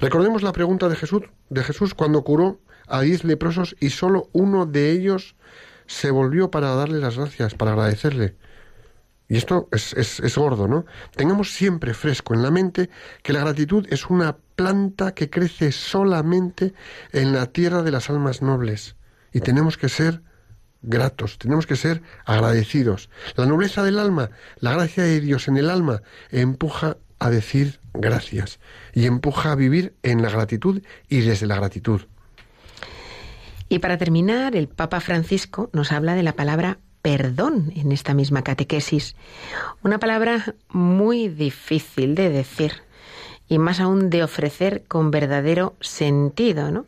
[0.00, 4.66] Recordemos la pregunta de Jesús, de Jesús cuando curó a diez leprosos y solo uno
[4.66, 5.36] de ellos
[5.86, 8.36] se volvió para darle las gracias, para agradecerle.
[9.28, 10.84] Y esto es, es, es, gordo, ¿no?
[11.16, 12.90] Tengamos siempre fresco en la mente
[13.22, 16.74] que la gratitud es una planta que crece solamente
[17.12, 18.96] en la tierra de las almas nobles.
[19.32, 20.20] Y tenemos que ser
[20.82, 23.08] gratos, tenemos que ser agradecidos.
[23.34, 28.60] La nobleza del alma, la gracia de Dios en el alma, empuja a decir gracias
[28.92, 32.02] y empuja a vivir en la gratitud y desde la gratitud.
[33.68, 38.42] Y para terminar, el Papa Francisco nos habla de la palabra perdón en esta misma
[38.42, 39.14] catequesis.
[39.82, 42.83] Una palabra muy difícil de decir
[43.54, 46.86] y más aún de ofrecer con verdadero sentido, ¿no?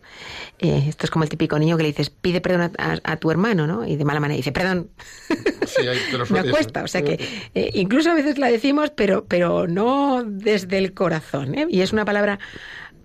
[0.59, 3.31] Eh, esto es como el típico niño que le dices, pide perdón a, a, tu
[3.31, 3.87] hermano, ¿no?
[3.87, 4.91] Y de mala manera dice, perdón.
[5.67, 7.21] Sí, ahí te lo Me cuesta, o sea que
[7.55, 11.67] eh, incluso a veces la decimos, pero, pero no desde el corazón, ¿eh?
[11.71, 12.41] Y es una palabra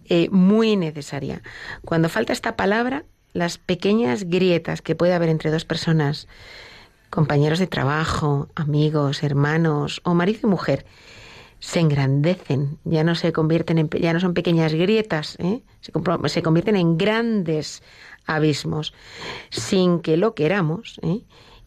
[0.09, 1.43] eh, muy necesaria.
[1.85, 6.27] Cuando falta esta palabra, las pequeñas grietas que puede haber entre dos personas,
[7.11, 10.85] compañeros de trabajo, amigos, hermanos o marido y mujer,
[11.61, 15.61] se engrandecen, ya no se convierten en, ya no son pequeñas grietas, ¿eh?
[15.79, 15.91] se,
[16.29, 17.83] se, convierten en grandes
[18.25, 18.93] abismos,
[19.51, 21.21] sin que lo queramos, ¿eh?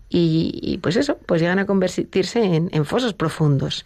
[0.08, 3.84] y, pues eso, pues llegan a convertirse en fosos profundos.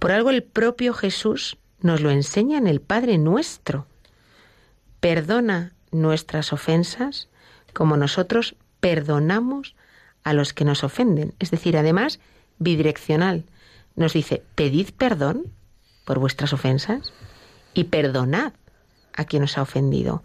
[0.00, 3.86] Por algo el propio Jesús nos lo enseña en el Padre Nuestro.
[4.98, 7.28] Perdona nuestras ofensas
[7.72, 9.76] como nosotros perdonamos
[10.24, 11.34] a los que nos ofenden.
[11.38, 12.18] Es decir, además,
[12.58, 13.44] bidireccional
[13.96, 15.52] nos dice, pedid perdón
[16.04, 17.12] por vuestras ofensas
[17.74, 18.52] y perdonad
[19.14, 20.22] a quien os ha ofendido.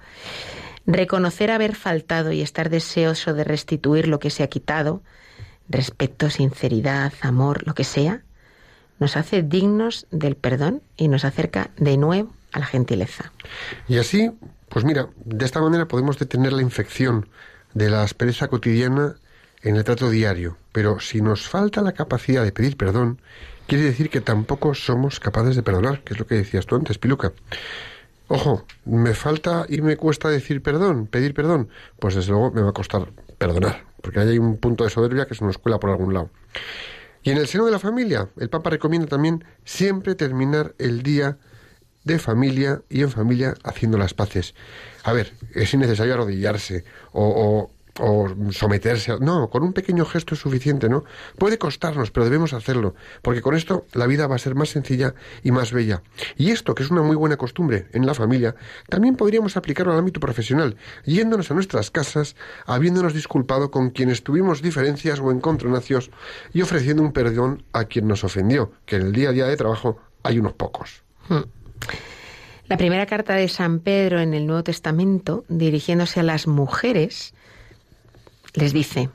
[0.85, 5.01] Reconocer haber faltado y estar deseoso de restituir lo que se ha quitado,
[5.67, 8.23] respeto, sinceridad, amor, lo que sea,
[8.99, 13.31] nos hace dignos del perdón y nos acerca de nuevo a la gentileza.
[13.87, 14.31] Y así,
[14.69, 17.27] pues mira, de esta manera podemos detener la infección
[17.73, 19.15] de la aspereza cotidiana
[19.61, 20.57] en el trato diario.
[20.71, 23.21] Pero si nos falta la capacidad de pedir perdón,
[23.67, 26.97] quiere decir que tampoco somos capaces de perdonar, que es lo que decías tú antes,
[26.97, 27.33] Piluca.
[28.27, 32.69] Ojo, me falta y me cuesta decir perdón, pedir perdón, pues desde luego me va
[32.69, 36.13] a costar perdonar, porque hay un punto de soberbia que se nos cuela por algún
[36.13, 36.31] lado.
[37.21, 41.37] Y en el seno de la familia, el Papa recomienda también siempre terminar el día
[42.03, 44.53] de familia y en familia haciendo las paces.
[45.03, 49.13] A ver, es innecesario arrodillarse o, o o someterse.
[49.13, 49.17] A...
[49.17, 51.03] No, con un pequeño gesto es suficiente, ¿no?
[51.37, 55.15] Puede costarnos, pero debemos hacerlo, porque con esto la vida va a ser más sencilla
[55.43, 56.03] y más bella.
[56.35, 58.55] Y esto, que es una muy buena costumbre en la familia,
[58.89, 64.61] también podríamos aplicarlo al ámbito profesional, yéndonos a nuestras casas, habiéndonos disculpado con quienes tuvimos
[64.61, 66.11] diferencias o encontronacios
[66.53, 69.57] y ofreciendo un perdón a quien nos ofendió, que en el día a día de
[69.57, 71.03] trabajo hay unos pocos.
[71.29, 71.43] Hmm.
[72.67, 77.34] La primera carta de San Pedro en el Nuevo Testamento, dirigiéndose a las mujeres,
[78.55, 79.09] les dice,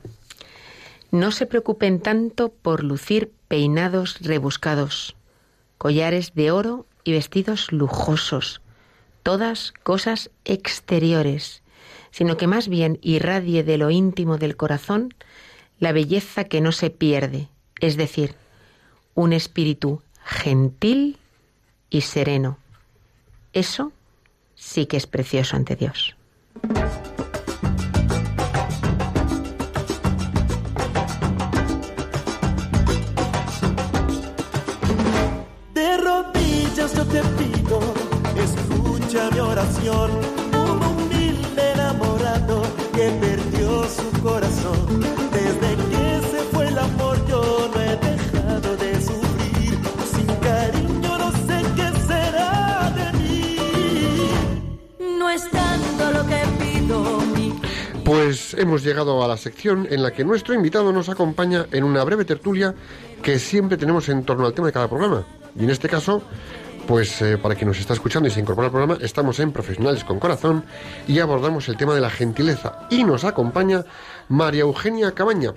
[1.11, 5.15] no se preocupen tanto por lucir peinados rebuscados
[5.81, 8.61] collares de oro y vestidos lujosos,
[9.23, 11.63] todas cosas exteriores,
[12.11, 15.15] sino que más bien irradie de lo íntimo del corazón
[15.79, 17.49] la belleza que no se pierde,
[17.79, 18.35] es decir,
[19.15, 21.17] un espíritu gentil
[21.89, 22.59] y sereno.
[23.51, 23.91] Eso
[24.53, 26.15] sí que es precioso ante Dios.
[39.61, 40.11] Oración.
[40.53, 45.01] Un humilde enamorado que perdió su corazón.
[45.31, 49.79] Desde que se fue el amor yo no he dejado de sufrir.
[50.13, 53.57] Sin cariño no sé qué será de mí.
[55.17, 57.53] No es tanto lo que pido, mi
[58.03, 62.03] Pues hemos llegado a la sección en la que nuestro invitado nos acompaña en una
[62.03, 62.73] breve tertulia
[63.21, 65.23] que siempre tenemos en torno al tema de cada programa.
[65.55, 66.23] Y en este caso,
[66.91, 70.03] pues eh, para quien nos está escuchando y se incorpora al programa, estamos en Profesionales
[70.03, 70.65] con Corazón
[71.07, 72.85] y abordamos el tema de la gentileza.
[72.89, 73.85] Y nos acompaña
[74.27, 75.53] María Eugenia Cabaña,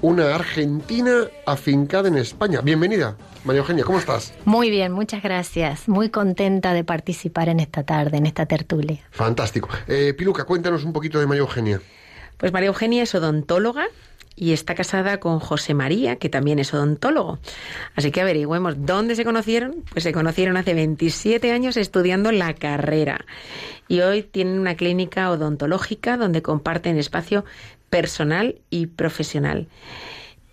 [0.00, 2.60] una argentina afincada en España.
[2.60, 4.32] Bienvenida, María Eugenia, ¿cómo estás?
[4.44, 5.88] Muy bien, muchas gracias.
[5.88, 9.00] Muy contenta de participar en esta tarde, en esta tertulia.
[9.10, 9.68] Fantástico.
[9.88, 11.80] Eh, Piluca, cuéntanos un poquito de María Eugenia.
[12.36, 13.86] Pues María Eugenia es odontóloga
[14.36, 17.38] y está casada con José María, que también es odontólogo.
[17.94, 19.82] Así que averigüemos dónde se conocieron.
[19.90, 23.24] Pues se conocieron hace 27 años estudiando la carrera.
[23.88, 27.44] Y hoy tienen una clínica odontológica donde comparten espacio
[27.88, 29.68] personal y profesional.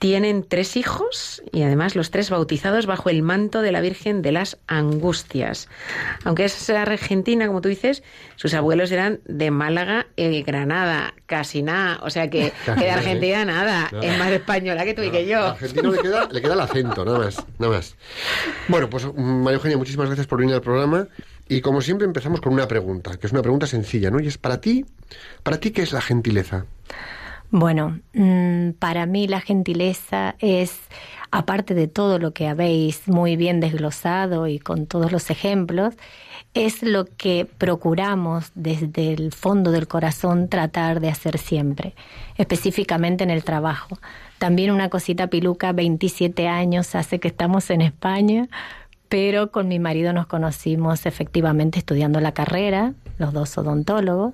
[0.03, 4.33] Tienen tres hijos y además los tres bautizados bajo el manto de la Virgen de
[4.33, 5.69] las Angustias.
[6.25, 8.03] Aunque es argentina, como tú dices,
[8.35, 12.01] sus abuelos eran de Málaga y Granada, casi nada.
[12.03, 13.89] O sea que, que de Argentina nada.
[14.01, 15.39] Es más española que tú y que yo.
[15.41, 17.95] argentino le queda, le queda el acento, nada más, nada más.
[18.67, 21.07] Bueno, pues María Eugenia, muchísimas gracias por venir al programa.
[21.47, 24.19] Y como siempre empezamos con una pregunta, que es una pregunta sencilla, ¿no?
[24.19, 24.85] Y es para ti,
[25.43, 26.65] ¿para ti qué es la gentileza?
[27.55, 30.75] Bueno, mm, para mí la gentileza es,
[31.29, 35.93] aparte de todo lo que habéis muy bien desglosado y con todos los ejemplos,
[36.55, 41.93] es lo que procuramos desde el fondo del corazón tratar de hacer siempre,
[42.37, 43.99] específicamente en el trabajo.
[44.39, 48.47] También una cosita piluca, 27 años hace que estamos en España,
[49.09, 54.33] pero con mi marido nos conocimos efectivamente estudiando la carrera, los dos odontólogos.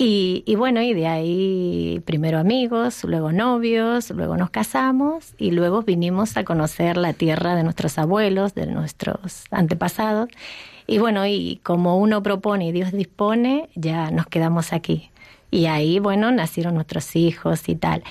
[0.00, 5.82] Y, y, bueno, y de ahí primero amigos, luego novios, luego nos casamos y luego
[5.82, 10.28] vinimos a conocer la tierra de nuestros abuelos, de nuestros antepasados.
[10.86, 15.10] Y bueno, y como uno propone y Dios dispone, ya nos quedamos aquí.
[15.50, 18.04] Y ahí, bueno, nacieron nuestros hijos y tal.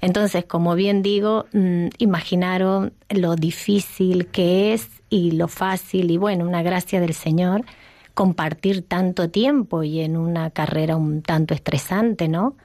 [0.00, 6.46] Entonces, como bien digo, mmm, imaginaron lo difícil que es y lo fácil y bueno,
[6.46, 7.64] una gracia del Señor
[8.14, 12.56] compartir tanto tiempo y en una carrera un tanto estresante, ¿no?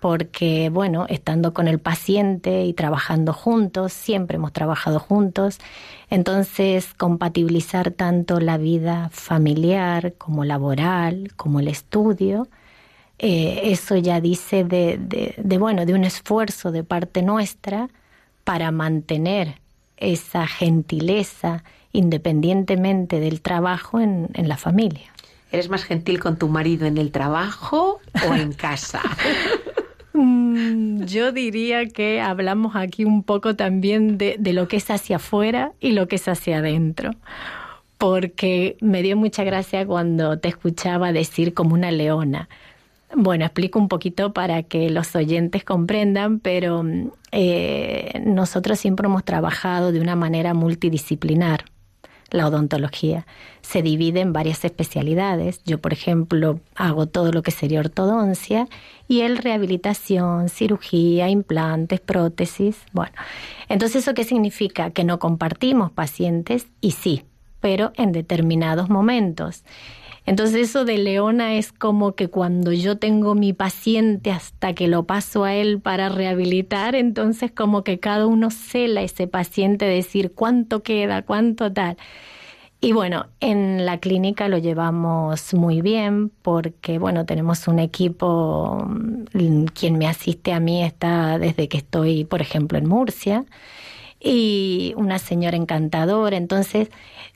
[0.00, 5.58] Porque, bueno, estando con el paciente y trabajando juntos, siempre hemos trabajado juntos,
[6.10, 12.48] entonces compatibilizar tanto la vida familiar como laboral, como el estudio,
[13.18, 17.88] eh, eso ya dice de, bueno, de un esfuerzo de parte nuestra
[18.44, 19.60] para mantener
[19.96, 21.64] esa gentileza
[21.96, 25.12] independientemente del trabajo en, en, la familia.
[25.50, 29.02] ¿Eres más gentil con tu marido en el trabajo o en casa?
[30.18, 35.16] Mm, Yo diría que hablamos aquí un poco también de, de, lo que es hacia
[35.16, 37.10] afuera y lo que es hacia adentro.
[37.98, 42.48] Porque me dio mucha gracia cuando te escuchaba decir como una leona.
[43.14, 46.82] Bueno, explico un poquito para que los oyentes comprendan, pero
[47.30, 51.66] eh, nosotros siempre hemos trabajado de una manera multidisciplinar
[52.30, 53.26] la odontología.
[53.62, 55.62] Se divide en varias especialidades.
[55.64, 58.68] Yo, por ejemplo, hago todo lo que sería ortodoncia
[59.08, 62.78] y él rehabilitación, cirugía, implantes, prótesis.
[62.92, 63.12] Bueno,
[63.68, 64.90] entonces ¿eso qué significa?
[64.90, 67.24] Que no compartimos pacientes y sí,
[67.60, 69.64] pero en determinados momentos.
[70.26, 75.04] Entonces eso de Leona es como que cuando yo tengo mi paciente hasta que lo
[75.04, 80.82] paso a él para rehabilitar, entonces como que cada uno cela ese paciente, decir cuánto
[80.82, 81.96] queda, cuánto tal.
[82.80, 88.86] Y bueno, en la clínica lo llevamos muy bien porque, bueno, tenemos un equipo,
[89.74, 93.44] quien me asiste a mí está desde que estoy, por ejemplo, en Murcia
[94.26, 96.36] y una señora encantadora.
[96.36, 96.90] Entonces,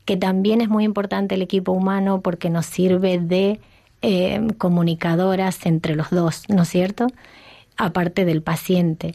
[0.04, 3.60] que también es muy importante el equipo humano porque nos sirve de
[4.02, 7.06] eh, comunicadoras entre los dos, ¿no es cierto?
[7.76, 9.14] Aparte del paciente.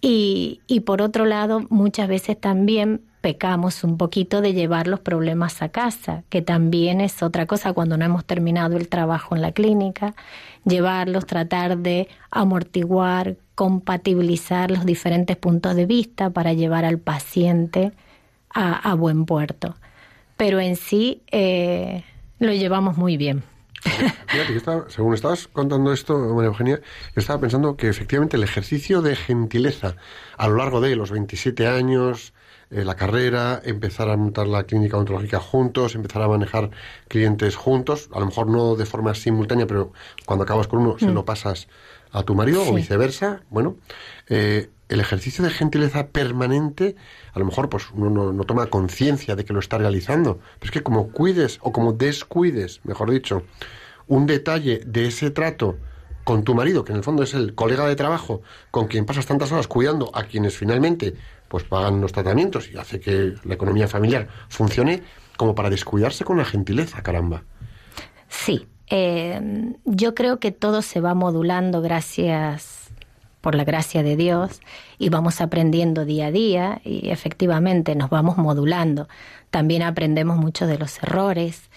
[0.00, 5.62] Y, y por otro lado, muchas veces también pecamos un poquito de llevar los problemas
[5.62, 9.52] a casa, que también es otra cosa cuando no hemos terminado el trabajo en la
[9.52, 10.14] clínica,
[10.64, 17.92] llevarlos, tratar de amortiguar, compatibilizar los diferentes puntos de vista para llevar al paciente
[18.56, 19.74] a, buen puerto.
[20.36, 22.04] Pero en sí eh,
[22.38, 23.42] lo llevamos muy bien.
[24.28, 29.16] Fíjate, según estabas contando esto, María Eugenia, yo estaba pensando que efectivamente el ejercicio de
[29.16, 29.96] gentileza
[30.38, 32.32] a lo largo de los 27 años,
[32.70, 36.70] eh, la carrera, empezar a montar la clínica odontológica juntos, empezar a manejar
[37.08, 39.92] clientes juntos, a lo mejor no de forma simultánea, pero
[40.24, 41.14] cuando acabas con uno se mm.
[41.14, 41.68] lo pasas
[42.14, 43.42] a tu marido o viceversa.
[43.50, 43.76] Bueno,
[44.28, 46.94] eh, el ejercicio de gentileza permanente,
[47.32, 50.38] a lo mejor pues uno no, toma conciencia de que lo está realizando.
[50.60, 53.42] Pero es que como cuides o como descuides, mejor dicho,
[54.06, 55.76] un detalle de ese trato
[56.22, 59.26] con tu marido, que en el fondo es el colega de trabajo con quien pasas
[59.26, 61.14] tantas horas cuidando a quienes finalmente
[61.48, 65.02] pues pagan los tratamientos y hace que la economía familiar funcione,
[65.36, 67.42] como para descuidarse con la gentileza, caramba.
[68.28, 72.90] Sí, eh, yo creo que todo se va modulando gracias
[73.40, 74.60] por la gracia de Dios
[74.98, 79.08] y vamos aprendiendo día a día y efectivamente nos vamos modulando.
[79.50, 81.70] También aprendemos mucho de los errores.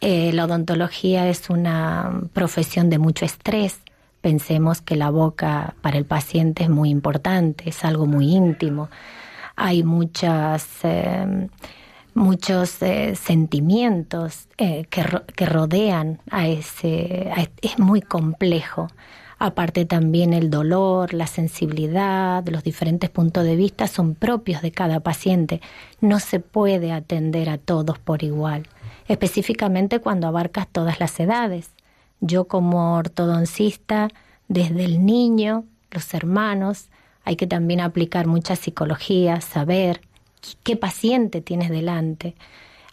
[0.00, 3.80] Eh, la odontología es una profesión de mucho estrés.
[4.20, 8.88] Pensemos que la boca para el paciente es muy importante, es algo muy íntimo.
[9.56, 10.66] Hay muchas...
[10.84, 11.48] Eh,
[12.14, 15.04] muchos eh, sentimientos eh, que,
[15.34, 17.32] que, rodean a ese,
[17.62, 18.88] es muy complejo.
[19.38, 24.98] Aparte también el dolor, la sensibilidad, los diferentes puntos de vista son propios de cada
[24.98, 25.60] paciente.
[26.00, 28.66] No se puede atender a todos por igual,
[29.06, 31.70] específicamente cuando abarcas todas las edades.
[32.20, 34.08] Yo como ortodoncista,
[34.48, 36.88] desde el niño, los hermanos,
[37.24, 40.00] hay que también aplicar mucha psicología, saber
[40.62, 42.34] qué paciente tienes delante.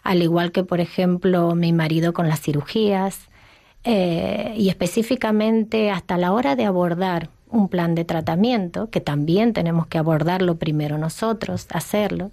[0.02, 3.28] Al igual que, por ejemplo, mi marido con las cirugías,
[3.88, 9.86] eh, y específicamente hasta la hora de abordar un plan de tratamiento, que también tenemos
[9.86, 12.32] que abordarlo primero nosotros, hacerlo,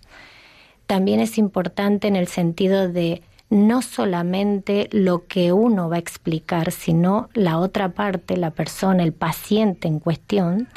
[0.87, 6.71] también es importante en el sentido de no solamente lo que uno va a explicar,
[6.71, 10.67] sino la otra parte, la persona, el paciente en cuestión,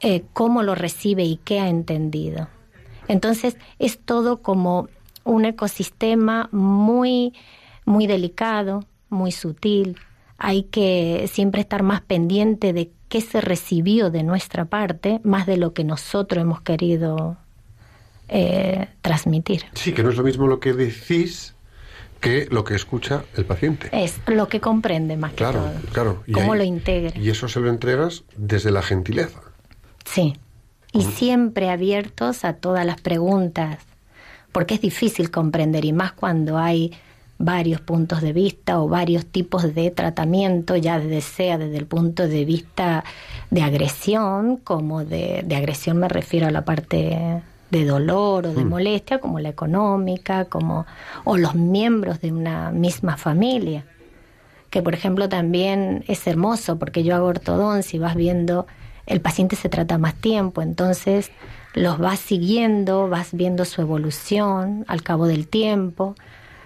[0.00, 2.48] eh, cómo lo recibe y qué ha entendido.
[3.10, 4.88] Entonces es todo como
[5.24, 7.34] un ecosistema muy,
[7.84, 9.96] muy delicado, muy sutil.
[10.38, 15.56] Hay que siempre estar más pendiente de qué se recibió de nuestra parte, más de
[15.56, 17.36] lo que nosotros hemos querido
[18.28, 19.64] eh, transmitir.
[19.74, 21.56] Sí, que no es lo mismo lo que decís
[22.20, 23.88] que lo que escucha el paciente.
[23.90, 25.92] Es lo que comprende más claro, que todo.
[25.92, 27.18] Claro, Cómo lo integra.
[27.18, 29.40] Y eso se lo entregas desde la gentileza.
[30.04, 30.34] Sí
[30.92, 33.78] y siempre abiertos a todas las preguntas,
[34.52, 36.92] porque es difícil comprender y más cuando hay
[37.38, 42.44] varios puntos de vista o varios tipos de tratamiento, ya sea desde el punto de
[42.44, 43.02] vista
[43.50, 48.68] de agresión, como de, agresión me refiero a la parte de dolor o de mm.
[48.68, 50.84] molestia, como la económica, como
[51.24, 53.86] o los miembros de una misma familia,
[54.68, 58.66] que por ejemplo también es hermoso porque yo hago ortodoncia y vas viendo
[59.06, 61.30] el paciente se trata más tiempo, entonces
[61.74, 66.14] los vas siguiendo, vas viendo su evolución al cabo del tiempo,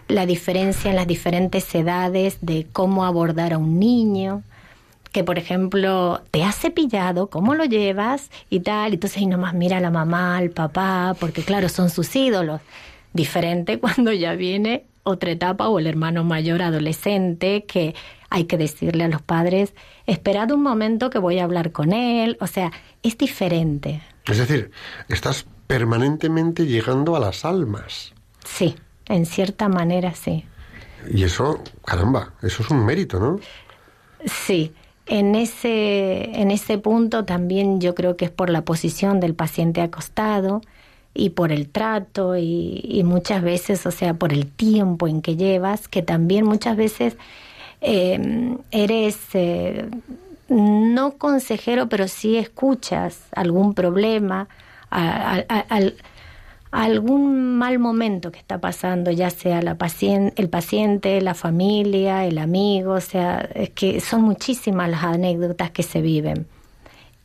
[0.09, 4.43] la diferencia en las diferentes edades de cómo abordar a un niño,
[5.13, 9.77] que por ejemplo te has cepillado, cómo lo llevas y tal, entonces ahí nomás mira
[9.77, 12.61] a la mamá, al papá, porque claro, son sus ídolos.
[13.13, 17.95] Diferente cuando ya viene otra etapa o el hermano mayor adolescente que
[18.35, 19.75] hay que decirle a los padres,
[20.07, 22.73] esperad un momento que voy a hablar con él, o sea,
[23.05, 24.03] es diferente.
[24.27, 24.73] Es decir,
[25.09, 28.13] estás permanentemente llegando a las almas.
[28.45, 28.75] Sí,
[29.07, 30.45] en cierta manera sí.
[31.09, 33.39] Y eso, caramba, eso es un mérito, ¿no?
[34.27, 34.73] Sí,
[35.07, 39.81] en ese, en ese punto también yo creo que es por la posición del paciente
[39.81, 40.61] acostado
[41.15, 45.37] y por el trato y, y muchas veces, o sea, por el tiempo en que
[45.37, 47.17] llevas, que también muchas veces
[47.87, 49.91] eh, eres eh,
[50.49, 54.49] no consejero, pero sí escuchas algún problema,
[56.71, 62.39] algún mal momento que está pasando, ya sea la paciente, el paciente, la familia, el
[62.39, 66.47] amigo, o sea, es que son muchísimas las anécdotas que se viven.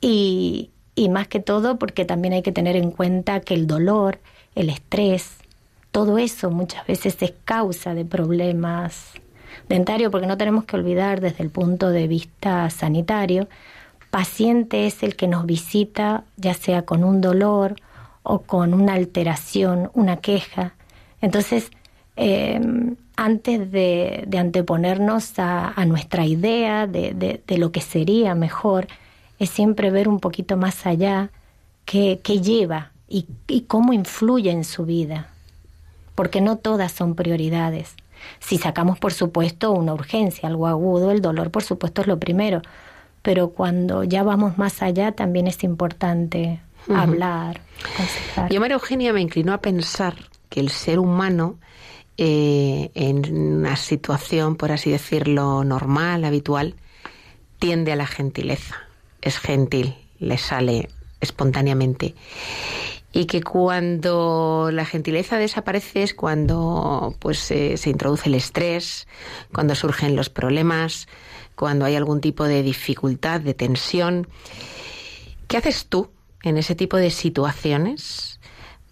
[0.02, 4.20] Y, y más que todo porque también hay que tener en cuenta que el dolor,
[4.56, 5.38] el estrés,
[5.92, 9.14] todo eso muchas veces es causa de problemas
[9.68, 13.48] dentario, porque no tenemos que olvidar desde el punto de vista sanitario,
[14.10, 17.76] paciente es el que nos visita ya sea con un dolor
[18.24, 20.74] o con una alteración, una queja.
[21.22, 21.72] Entonces,
[22.16, 22.60] eh,
[23.16, 28.88] antes de, anteponernos a, nuestra idea de, lo que sería mejor,
[29.40, 31.30] es siempre ver un poquito más allá
[31.86, 35.28] qué, lleva y, y cómo influye en su vida,
[36.16, 37.96] porque no todas son prioridades.
[38.40, 42.62] Si sacamos, por supuesto, una urgencia, algo agudo, el dolor, por supuesto, es lo primero,
[43.22, 46.62] pero cuando ya vamos más allá también es importante
[46.94, 47.62] hablar,
[47.94, 48.52] aconsejar.
[48.52, 50.16] Yo, María Eugenia, me inclinó a pensar
[50.50, 51.58] que el ser humano
[52.22, 56.76] eh, en una situación, por así decirlo, normal, habitual,
[57.60, 58.76] tiende a la gentileza.
[59.22, 60.90] Es gentil, le sale
[61.22, 62.16] espontáneamente.
[63.12, 69.08] Y que cuando la gentileza desaparece es cuando pues se introduce el estrés,
[69.52, 71.08] cuando surgen los problemas,
[71.56, 74.28] cuando hay algún tipo de dificultad, de tensión.
[75.48, 76.10] ¿Qué haces tú
[76.44, 78.40] en ese tipo de situaciones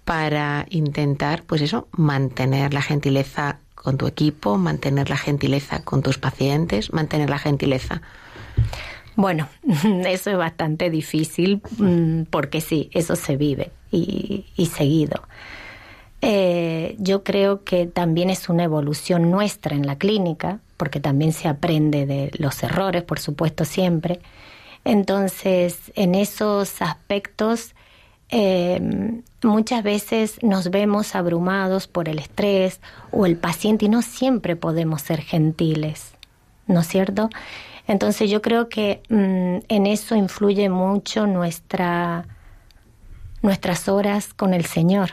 [0.04, 6.18] para intentar, pues eso, mantener la gentileza con tu equipo, mantener la gentileza con tus
[6.18, 8.02] pacientes, mantener la gentileza?
[9.18, 9.50] Bueno,
[10.06, 15.24] eso es bastante difícil mm, porque sí, eso se vive y, seguido.
[16.22, 21.48] Eh, yo creo que también es una evolución nuestra en la clínica, porque también se
[21.48, 24.20] aprende de los errores, por supuesto, siempre.
[24.86, 27.74] Entonces, en esos aspectos,
[28.30, 28.80] eh,
[29.42, 35.02] muchas veces nos vemos abrumados por el estrés o el paciente y no siempre podemos
[35.02, 36.12] ser gentiles,
[36.68, 37.30] ¿no es cierto?
[37.88, 42.26] Entonces yo creo que mm, en eso influye mucho nuestra,
[43.42, 45.12] nuestras horas con el Señor,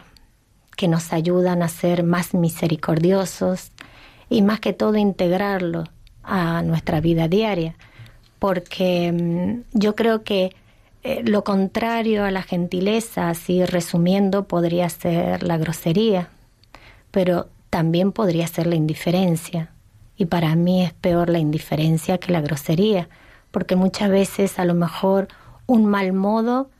[0.76, 3.72] que nos ayudan a ser más misericordiosos
[4.28, 5.84] y más que todo integrarlo
[6.22, 7.76] a nuestra vida diaria
[8.44, 10.54] porque mm, yo creo que
[11.02, 16.28] eh, lo contrario a la gentileza, así resumiendo, podría ser la grosería,
[17.10, 19.70] pero también podría ser la indiferencia.
[20.16, 23.08] Y para mí es peor la indiferencia que la grosería,
[23.50, 25.28] porque muchas veces a lo mejor
[25.66, 26.70] un mal modo,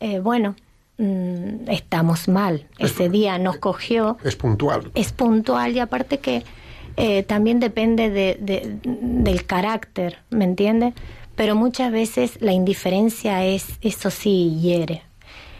[0.00, 0.56] eh, bueno,
[0.98, 2.66] mm, estamos mal.
[2.78, 4.18] Ese día nos cogió.
[4.24, 4.90] Es puntual.
[4.94, 6.42] Es puntual y aparte que
[6.96, 8.38] eh, también depende de,
[8.82, 10.92] del carácter, ¿me entiende?
[11.34, 15.02] Pero muchas veces la indiferencia es, eso sí, hiere.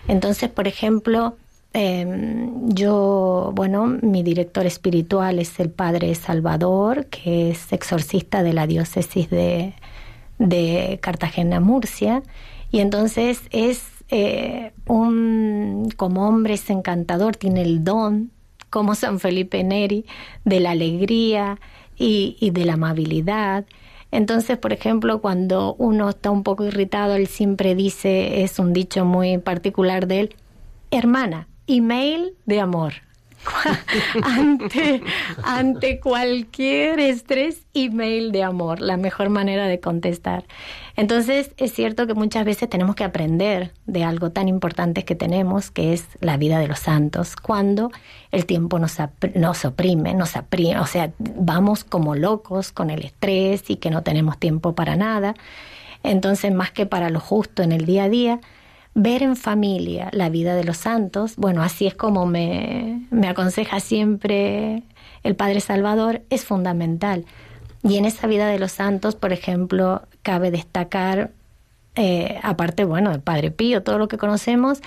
[0.09, 1.37] Entonces, por ejemplo,
[1.73, 8.67] em, yo, bueno, mi director espiritual es el Padre Salvador, que es exorcista de la
[8.67, 9.75] diócesis de,
[11.01, 12.23] Cartagena, Murcia,
[12.71, 18.33] y entonces es eh, un, como hombre es encantador, tiene el don
[18.73, 20.07] como San Felipe Neri,
[20.45, 21.61] de la alegría
[21.97, 23.67] y, de la amabilidad.
[24.11, 29.05] Entonces, por ejemplo, cuando uno está un poco irritado, él siempre dice, es un dicho
[29.05, 30.37] muy particular de él,
[30.91, 32.95] hermana, email de amor.
[34.23, 35.03] ante,
[35.43, 40.45] ante cualquier estrés, email de amor, la mejor manera de contestar.
[40.97, 45.71] Entonces, es cierto que muchas veces tenemos que aprender de algo tan importante que tenemos,
[45.71, 47.91] que es la vida de los santos, cuando
[48.31, 48.99] el tiempo nos,
[49.35, 54.03] nos oprime, nos aprime, o sea, vamos como locos con el estrés y que no
[54.03, 55.35] tenemos tiempo para nada.
[56.05, 58.41] Entonces, más que para lo justo en el día a día,
[58.95, 63.81] ver en familia la vida de los santos, bueno, así es como me, me aconseja
[63.81, 64.83] siempre
[65.23, 67.25] el Padre Salvador, es fundamental.
[67.83, 71.33] Y en esa vida de los santos, por ejemplo, cabe destacar,
[71.95, 74.81] eh, aparte, bueno, el Padre Pío, todo lo que conocemos,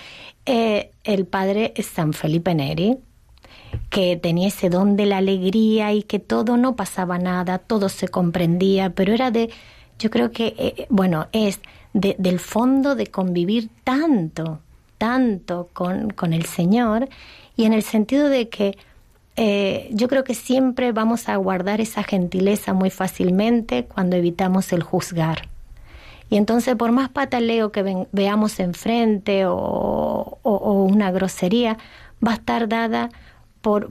[0.45, 2.97] eh, el Padre San Felipe Neri,
[3.89, 8.07] que tenía ese don de la alegría y que todo no pasaba nada, todo se
[8.07, 9.49] comprendía, pero era de,
[9.99, 11.59] yo creo que, eh, bueno, es
[11.95, 14.59] del fondo de convivir tanto,
[14.97, 17.07] tanto con, con, el Señor
[17.55, 18.77] y en el sentido de que
[19.37, 24.83] eh, yo creo que siempre vamos a guardar esa gentileza muy fácilmente cuando evitamos el
[24.83, 25.47] juzgar.
[26.29, 31.77] Y entonces por más pataleo que veamos enfrente o, o, una grosería,
[32.25, 33.09] va a estar dada
[33.61, 33.89] por,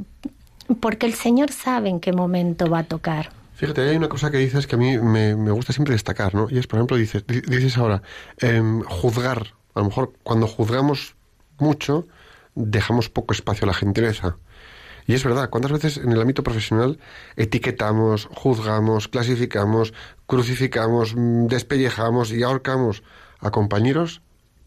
[0.80, 3.30] porque el Señor sabe en qué momento va a tocar.
[3.64, 6.48] Fíjate, hay una cosa que dices que a mí me, gusta siempre destacar, ¿no?
[6.50, 8.02] Y es, por ejemplo, dices, dices ahora,
[8.36, 9.54] em, juzgar.
[9.72, 11.16] A lo mejor cuando juzgamos
[11.56, 12.06] mucho,
[12.54, 14.36] dejamos poco espacio a la gentileza.
[15.06, 16.98] Y es verdad, ¿cuántas veces en el ámbito profesional
[17.36, 19.94] etiquetamos, juzgamos, clasificamos,
[20.26, 23.02] crucificamos, mm, despellejamos y ahorcamos
[23.40, 24.20] a compañeros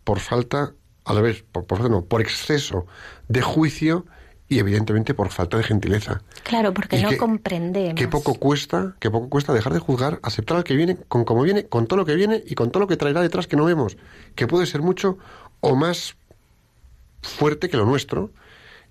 [0.06, 0.74] por falta,
[1.06, 2.88] a la vez, por, por, no, por exceso
[3.28, 4.08] de juicio
[4.50, 6.22] y evidentemente por falta de gentileza.
[6.44, 7.96] Claro, porque no comprendemos.
[7.96, 11.44] Qué poco cuesta, qué poco cuesta dejar de juzgar, aceptar al que viene con como
[11.44, 13.66] viene, con todo lo que viene y con todo lo que traerá detrás que no
[13.66, 13.98] vemos,
[14.36, 15.18] que puede ser mucho
[15.60, 16.16] o más
[17.22, 18.32] fuerte que lo nuestro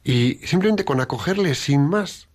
[0.05, 2.29] y simplemente con acogerle sin más,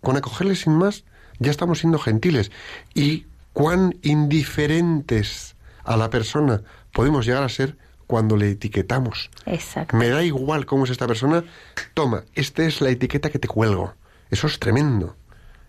[0.00, 1.04] con acogerle sin más,
[1.38, 2.50] ya estamos siendo gentiles.
[2.94, 7.76] Y cuán indiferentes a la persona podemos llegar a ser
[8.08, 9.30] cuando le etiquetamos.
[9.46, 9.96] Exacto.
[9.96, 11.44] Me da igual cómo es esta persona,
[11.94, 13.92] toma, esta es la etiqueta que te cuelgo.
[14.30, 15.14] Eso es tremendo.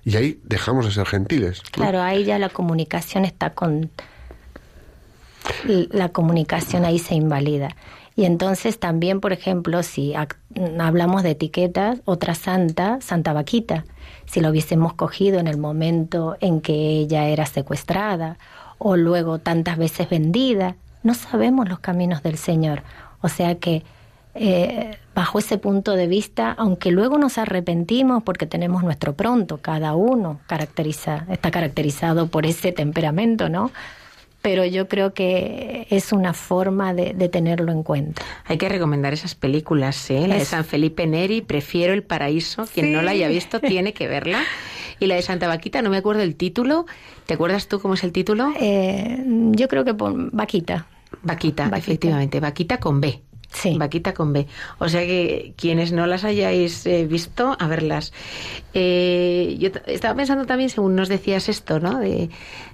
[0.05, 1.61] Y ahí dejamos de ser gentiles.
[1.63, 1.69] ¿no?
[1.71, 3.91] Claro, ahí ya la comunicación está con...
[5.65, 7.75] La comunicación ahí se invalida.
[8.15, 10.13] Y entonces también, por ejemplo, si
[10.79, 13.85] hablamos de etiquetas, otra santa, Santa Vaquita,
[14.25, 18.37] si lo hubiésemos cogido en el momento en que ella era secuestrada
[18.77, 22.83] o luego tantas veces vendida, no sabemos los caminos del Señor.
[23.21, 23.83] O sea que
[24.35, 29.95] eh, bajo ese punto de vista, aunque luego nos arrepentimos porque tenemos nuestro pronto, cada
[29.95, 33.71] uno está caracterizado por ese temperamento, ¿no?
[34.41, 38.21] Pero yo creo que es una forma de, de tenerlo en cuenta.
[38.45, 40.27] Hay que recomendar esas películas, ¿eh?
[40.27, 42.65] La de San Felipe Neri, Prefiero el Paraíso.
[42.73, 44.41] Quien no la haya visto tiene que verla.
[44.99, 46.85] Y la de Santa Vaquita, no me acuerdo el título.
[47.25, 48.51] ¿Te acuerdas tú cómo es el título?
[48.59, 50.87] Eh, yo creo que por Vaquita.
[51.21, 51.77] Vaquita, Vaquita.
[51.77, 52.39] efectivamente.
[52.39, 53.21] Vaquita con B.
[53.51, 53.77] Sí.
[53.77, 54.45] Vaquita con B.
[54.77, 58.13] O sea que quienes no las hayáis eh, visto, a verlas.
[58.73, 61.97] Eh, yo estaba pensando también, según nos decías esto, ¿no?
[61.97, 62.29] De,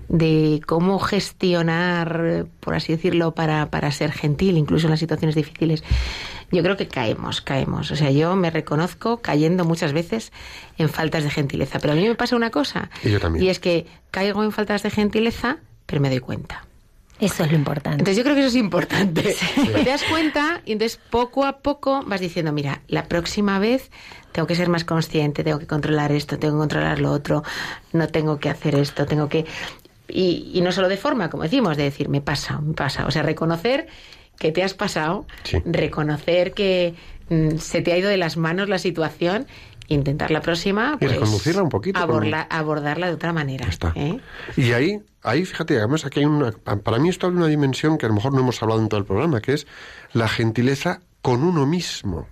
[0.07, 5.83] de cómo gestionar, por así decirlo, para, para ser gentil, incluso en las situaciones difíciles.
[6.51, 7.91] Yo creo que caemos, caemos.
[7.91, 10.31] O sea, yo me reconozco cayendo muchas veces
[10.77, 11.79] en faltas de gentileza.
[11.79, 12.89] Pero a mí me pasa una cosa.
[13.03, 13.43] Y yo también.
[13.45, 16.65] Y es que caigo en faltas de gentileza, pero me doy cuenta.
[17.19, 17.99] Eso es lo importante.
[17.99, 19.35] Entonces yo creo que eso es importante.
[19.55, 23.89] Te das cuenta y entonces poco a poco vas diciendo, mira, la próxima vez
[24.33, 27.43] tengo que ser más consciente, tengo que controlar esto, tengo que controlar lo otro,
[27.93, 29.45] no tengo que hacer esto, tengo que...
[30.07, 33.05] Y, y no solo de forma, como decimos, de decir, me pasa, me pasa.
[33.07, 33.87] O sea, reconocer
[34.37, 35.57] que te has pasado, Sí.
[35.65, 36.93] reconocer que
[37.29, 39.47] mm, se te ha ido de las manos la situación,
[39.87, 43.67] intentar la próxima, Y pues, reconducirla un poquito con- abordarla de otra manera.
[43.67, 43.93] Está.
[43.95, 44.19] ¿eh?
[44.57, 48.05] Y ahí, ahí, fíjate, además aquí hay una, para mí esto abre una dimensión que
[48.05, 49.67] a lo mejor no hemos hablado en todo el programa, que es
[50.13, 52.27] la gentileza con uno mismo.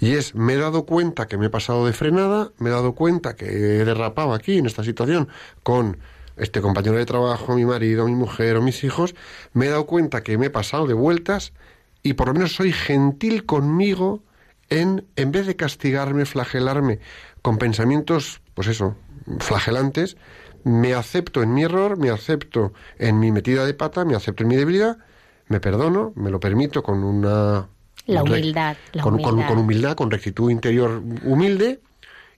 [0.00, 2.94] Y es, me he dado cuenta que me he pasado de frenada, me he dado
[2.94, 5.28] cuenta que he derrapado aquí en esta situación
[5.62, 5.98] con
[6.36, 9.14] este compañero de trabajo, mi marido, mi mujer o mis hijos,
[9.52, 11.52] me he dado cuenta que me he pasado de vueltas
[12.02, 14.22] y por lo menos soy gentil conmigo
[14.70, 16.98] en, en vez de castigarme, flagelarme
[17.42, 18.96] con pensamientos, pues eso,
[19.40, 20.16] flagelantes,
[20.64, 24.48] me acepto en mi error, me acepto en mi metida de pata, me acepto en
[24.48, 24.98] mi debilidad,
[25.48, 27.68] me perdono, me lo permito con una...
[28.06, 29.48] La humildad, la con, con- humildad.
[29.48, 31.80] con humildad, con rectitud interior humilde,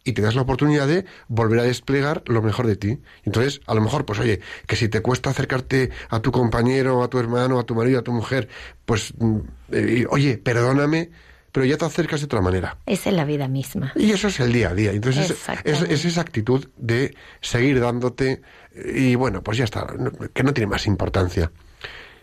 [0.05, 2.99] y te das la oportunidad de volver a desplegar lo mejor de ti.
[3.25, 7.09] Entonces, a lo mejor, pues oye, que si te cuesta acercarte a tu compañero, a
[7.09, 8.49] tu hermano, a tu marido, a tu mujer,
[8.85, 9.39] pues, mm,
[9.73, 11.11] eh, oye, perdóname,
[11.51, 12.77] pero ya te acercas de otra manera.
[12.85, 13.93] Es la vida misma.
[13.97, 14.93] Y eso es el día a día.
[14.93, 15.35] Entonces,
[15.65, 18.43] es, esa actitud de seguir dándote
[18.75, 19.87] y bueno, pues ya está,
[20.35, 21.51] que no tiene más importancia.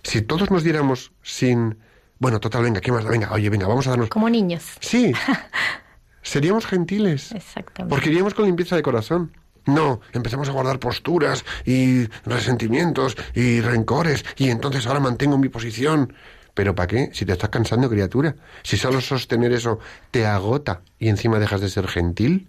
[0.04, 1.78] Si todos nos diéramos sin,
[2.20, 3.06] bueno, total, venga, ¿qué más?
[3.06, 4.10] Venga, oye, venga, vamos a darnos...
[4.10, 4.64] Como niños.
[4.82, 5.14] Sí,
[6.22, 7.32] seríamos gentiles.
[7.32, 7.94] Exactamente.
[7.94, 9.32] Porque iríamos con limpieza de corazón.
[9.66, 16.14] No, empezamos a guardar posturas y resentimientos y rencores y entonces ahora mantengo mi posición.
[16.54, 17.10] Pero ¿para qué?
[17.14, 18.36] Si te estás cansando, criatura.
[18.64, 22.48] Si solo sostener eso te agota y encima dejas de ser gentil.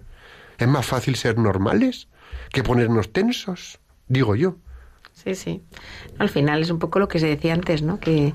[0.59, 2.09] Es más fácil ser normales
[2.51, 4.57] que ponernos tensos, digo yo.
[5.12, 5.62] Sí, sí.
[6.18, 8.01] Al final es un poco lo que se decía antes, ¿no?
[8.01, 8.35] Que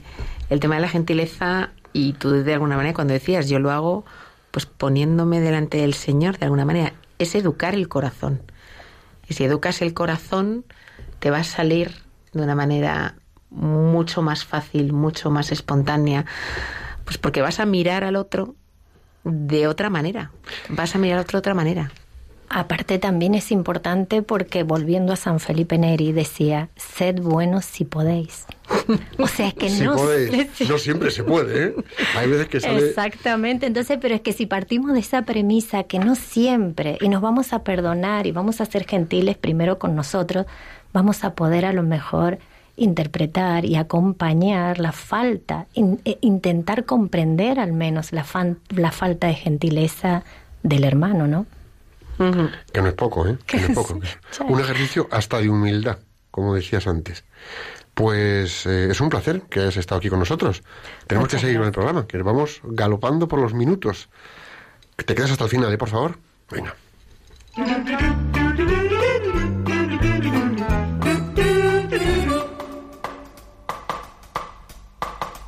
[0.50, 4.06] el tema de la gentileza, y tú de alguna manera cuando decías, yo lo hago
[4.58, 8.42] pues poniéndome delante del Señor, de alguna manera, es educar el corazón.
[9.30, 10.66] Y si educas el corazón,
[11.20, 11.92] te va a salir
[12.34, 13.18] de una manera
[13.52, 16.26] mucho más fácil, mucho más espontánea,
[17.06, 18.56] pues porque vas a mirar al otro
[19.24, 20.32] de otra manera.
[20.70, 21.92] Vas a mirar al otro de otra manera.
[22.50, 28.46] Aparte también es importante porque volviendo a San Felipe Neri decía, sed buenos si podéis.
[29.20, 29.96] O sea, es que Si no...
[29.98, 30.32] podéis.
[30.70, 31.76] No siempre se puede, ¿eh?
[32.16, 32.88] Hay veces que sale...
[32.88, 37.22] Exactamente, entonces, pero es que si partimos de esa premisa que no siempre, y nos
[37.22, 40.46] vamos a perdonar y vamos a ser gentiles primero con nosotros,
[40.94, 42.40] vamos a poder a lo mejor
[42.78, 49.28] interpretar y acompañar la falta, in- e- intentar comprender al menos la, fan- la falta
[49.28, 50.24] de gentileza
[50.64, 51.46] del hermano, ¿no?
[52.18, 53.38] Que no es poco, ¿eh?
[53.46, 54.00] Que no es poco.
[54.32, 54.44] Sí.
[54.48, 56.00] Un ejercicio hasta de humildad,
[56.32, 57.24] como decías antes.
[57.94, 60.62] Pues eh, es un placer que hayas estado aquí con nosotros.
[61.08, 64.10] Tenemos Muchas que seguir con el programa, que vamos galopando por los minutos.
[64.96, 65.78] Que te quedas hasta el final, ¿eh?
[65.78, 66.18] Por favor.
[66.50, 66.76] Venga.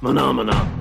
[0.01, 0.78] Maná, maná.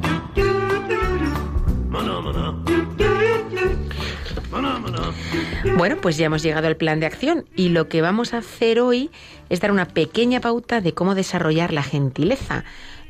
[5.79, 8.81] Bueno, pues ya hemos llegado al plan de acción y lo que vamos a hacer
[8.81, 9.13] hoy
[9.49, 12.65] es dar una pequeña pauta de cómo desarrollar la gentileza.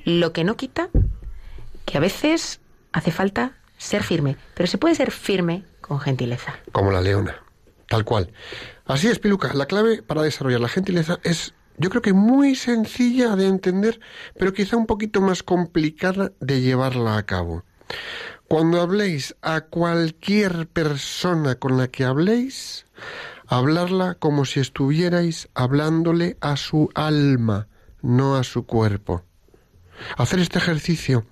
[0.04, 0.90] Lo que no quita
[1.86, 2.60] que a veces
[2.92, 6.58] hace falta ser firme, pero se puede ser firme con gentileza.
[6.70, 7.36] Como la leona,
[7.88, 8.34] tal cual.
[8.84, 9.54] Así es, Piluca.
[9.54, 13.98] La clave para desarrollar la gentileza es, yo creo que muy sencilla de entender,
[14.38, 17.64] pero quizá un poquito más complicada de llevarla a cabo.
[18.48, 22.86] Cuando habléis a cualquier persona con la que habléis,
[23.46, 27.68] hablarla como si estuvierais hablándole a su alma,
[28.00, 29.22] no a su cuerpo.
[30.16, 31.26] Hacer este ejercicio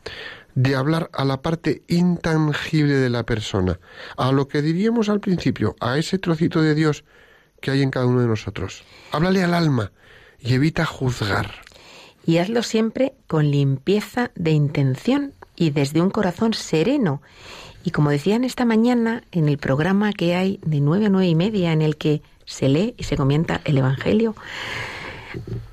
[0.55, 3.81] de hablar a la parte intangible de la persona,
[4.19, 7.03] a lo que diríamos al principio, a ese trocito de Dios
[7.63, 8.85] que hay en cada uno de nosotros.
[9.13, 9.91] Háblale al alma
[10.39, 11.51] y evita juzgar.
[12.27, 17.23] Y hazlo siempre con limpieza de intención y desde un corazón sereno.
[17.85, 21.35] Y como decían esta mañana en el programa que hay de nueve a nueve y
[21.35, 24.35] media en el que se lee y se comienza el Evangelio,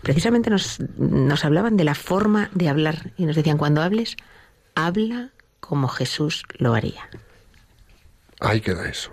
[0.01, 4.15] precisamente nos, nos hablaban de la forma de hablar y nos decían, cuando hables,
[4.75, 5.29] habla
[5.59, 7.09] como Jesús lo haría.
[8.39, 9.11] Ahí queda eso.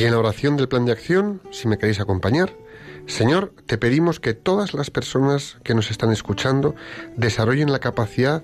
[0.00, 2.56] Y en la oración del plan de acción, si me queréis acompañar,
[3.04, 6.74] Señor, te pedimos que todas las personas que nos están escuchando
[7.18, 8.42] desarrollen la capacidad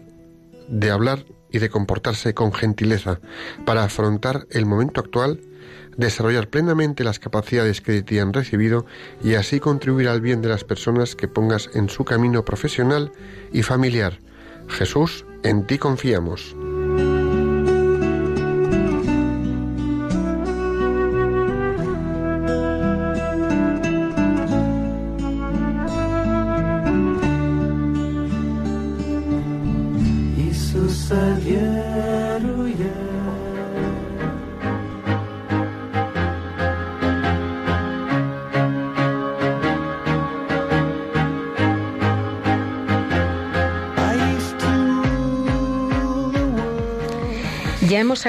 [0.68, 3.20] de hablar y de comportarse con gentileza
[3.64, 5.40] para afrontar el momento actual,
[5.96, 8.84] desarrollar plenamente las capacidades que ti han recibido
[9.24, 13.12] y así contribuir al bien de las personas que pongas en su camino profesional
[13.50, 14.20] y familiar.
[14.68, 16.54] Jesús, en ti confiamos.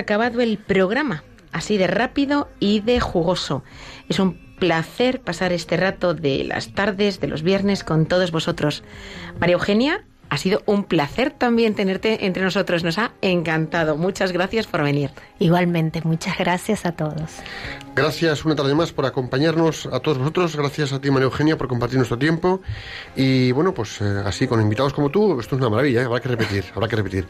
[0.07, 3.65] Acabado el programa, así de rápido y de jugoso.
[4.07, 8.85] Es un placer pasar este rato de las tardes, de los viernes, con todos vosotros.
[9.37, 12.83] María Eugenia, ha sido un placer también tenerte entre nosotros.
[12.83, 13.97] Nos ha encantado.
[13.97, 15.11] Muchas gracias por venir.
[15.39, 17.37] Igualmente, muchas gracias a todos.
[17.95, 20.55] Gracias una tarde más por acompañarnos a todos vosotros.
[20.55, 22.61] Gracias a ti, María Eugenia, por compartir nuestro tiempo.
[23.15, 26.05] Y bueno, pues eh, así con invitados como tú, esto es una maravilla, ¿eh?
[26.05, 27.27] habrá que repetir, habrá que repetir.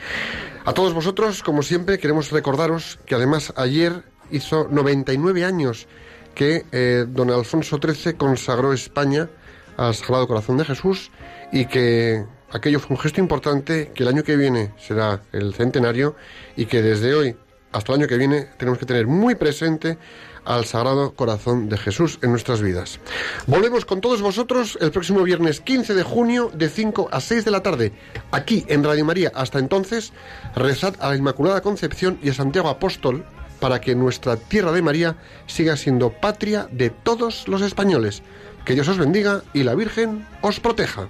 [0.66, 5.88] A todos vosotros, como siempre, queremos recordaros que además ayer hizo 99 años
[6.36, 9.30] que eh, don Alfonso XIII consagró España
[9.78, 11.12] al Sagrado Corazón de Jesús
[11.52, 16.16] y que aquello fue un gesto importante, que el año que viene será el centenario
[16.56, 17.36] y que desde hoy
[17.72, 19.98] hasta el año que viene tenemos que tener muy presente
[20.46, 23.00] al Sagrado Corazón de Jesús en nuestras vidas.
[23.46, 27.52] Volvemos con todos vosotros el próximo viernes 15 de junio de 5 a 6 de
[27.52, 27.92] la tarde,
[28.32, 29.32] aquí en Radio María.
[29.36, 30.14] Hasta entonces,
[30.56, 33.26] rezad a la Inmaculada Concepción y a Santiago Apóstol
[33.60, 35.18] para que nuestra tierra de María
[35.48, 38.24] siga siendo patria de todos los españoles.
[38.66, 41.10] Que Dios os bendiga y la Virgen os proteja.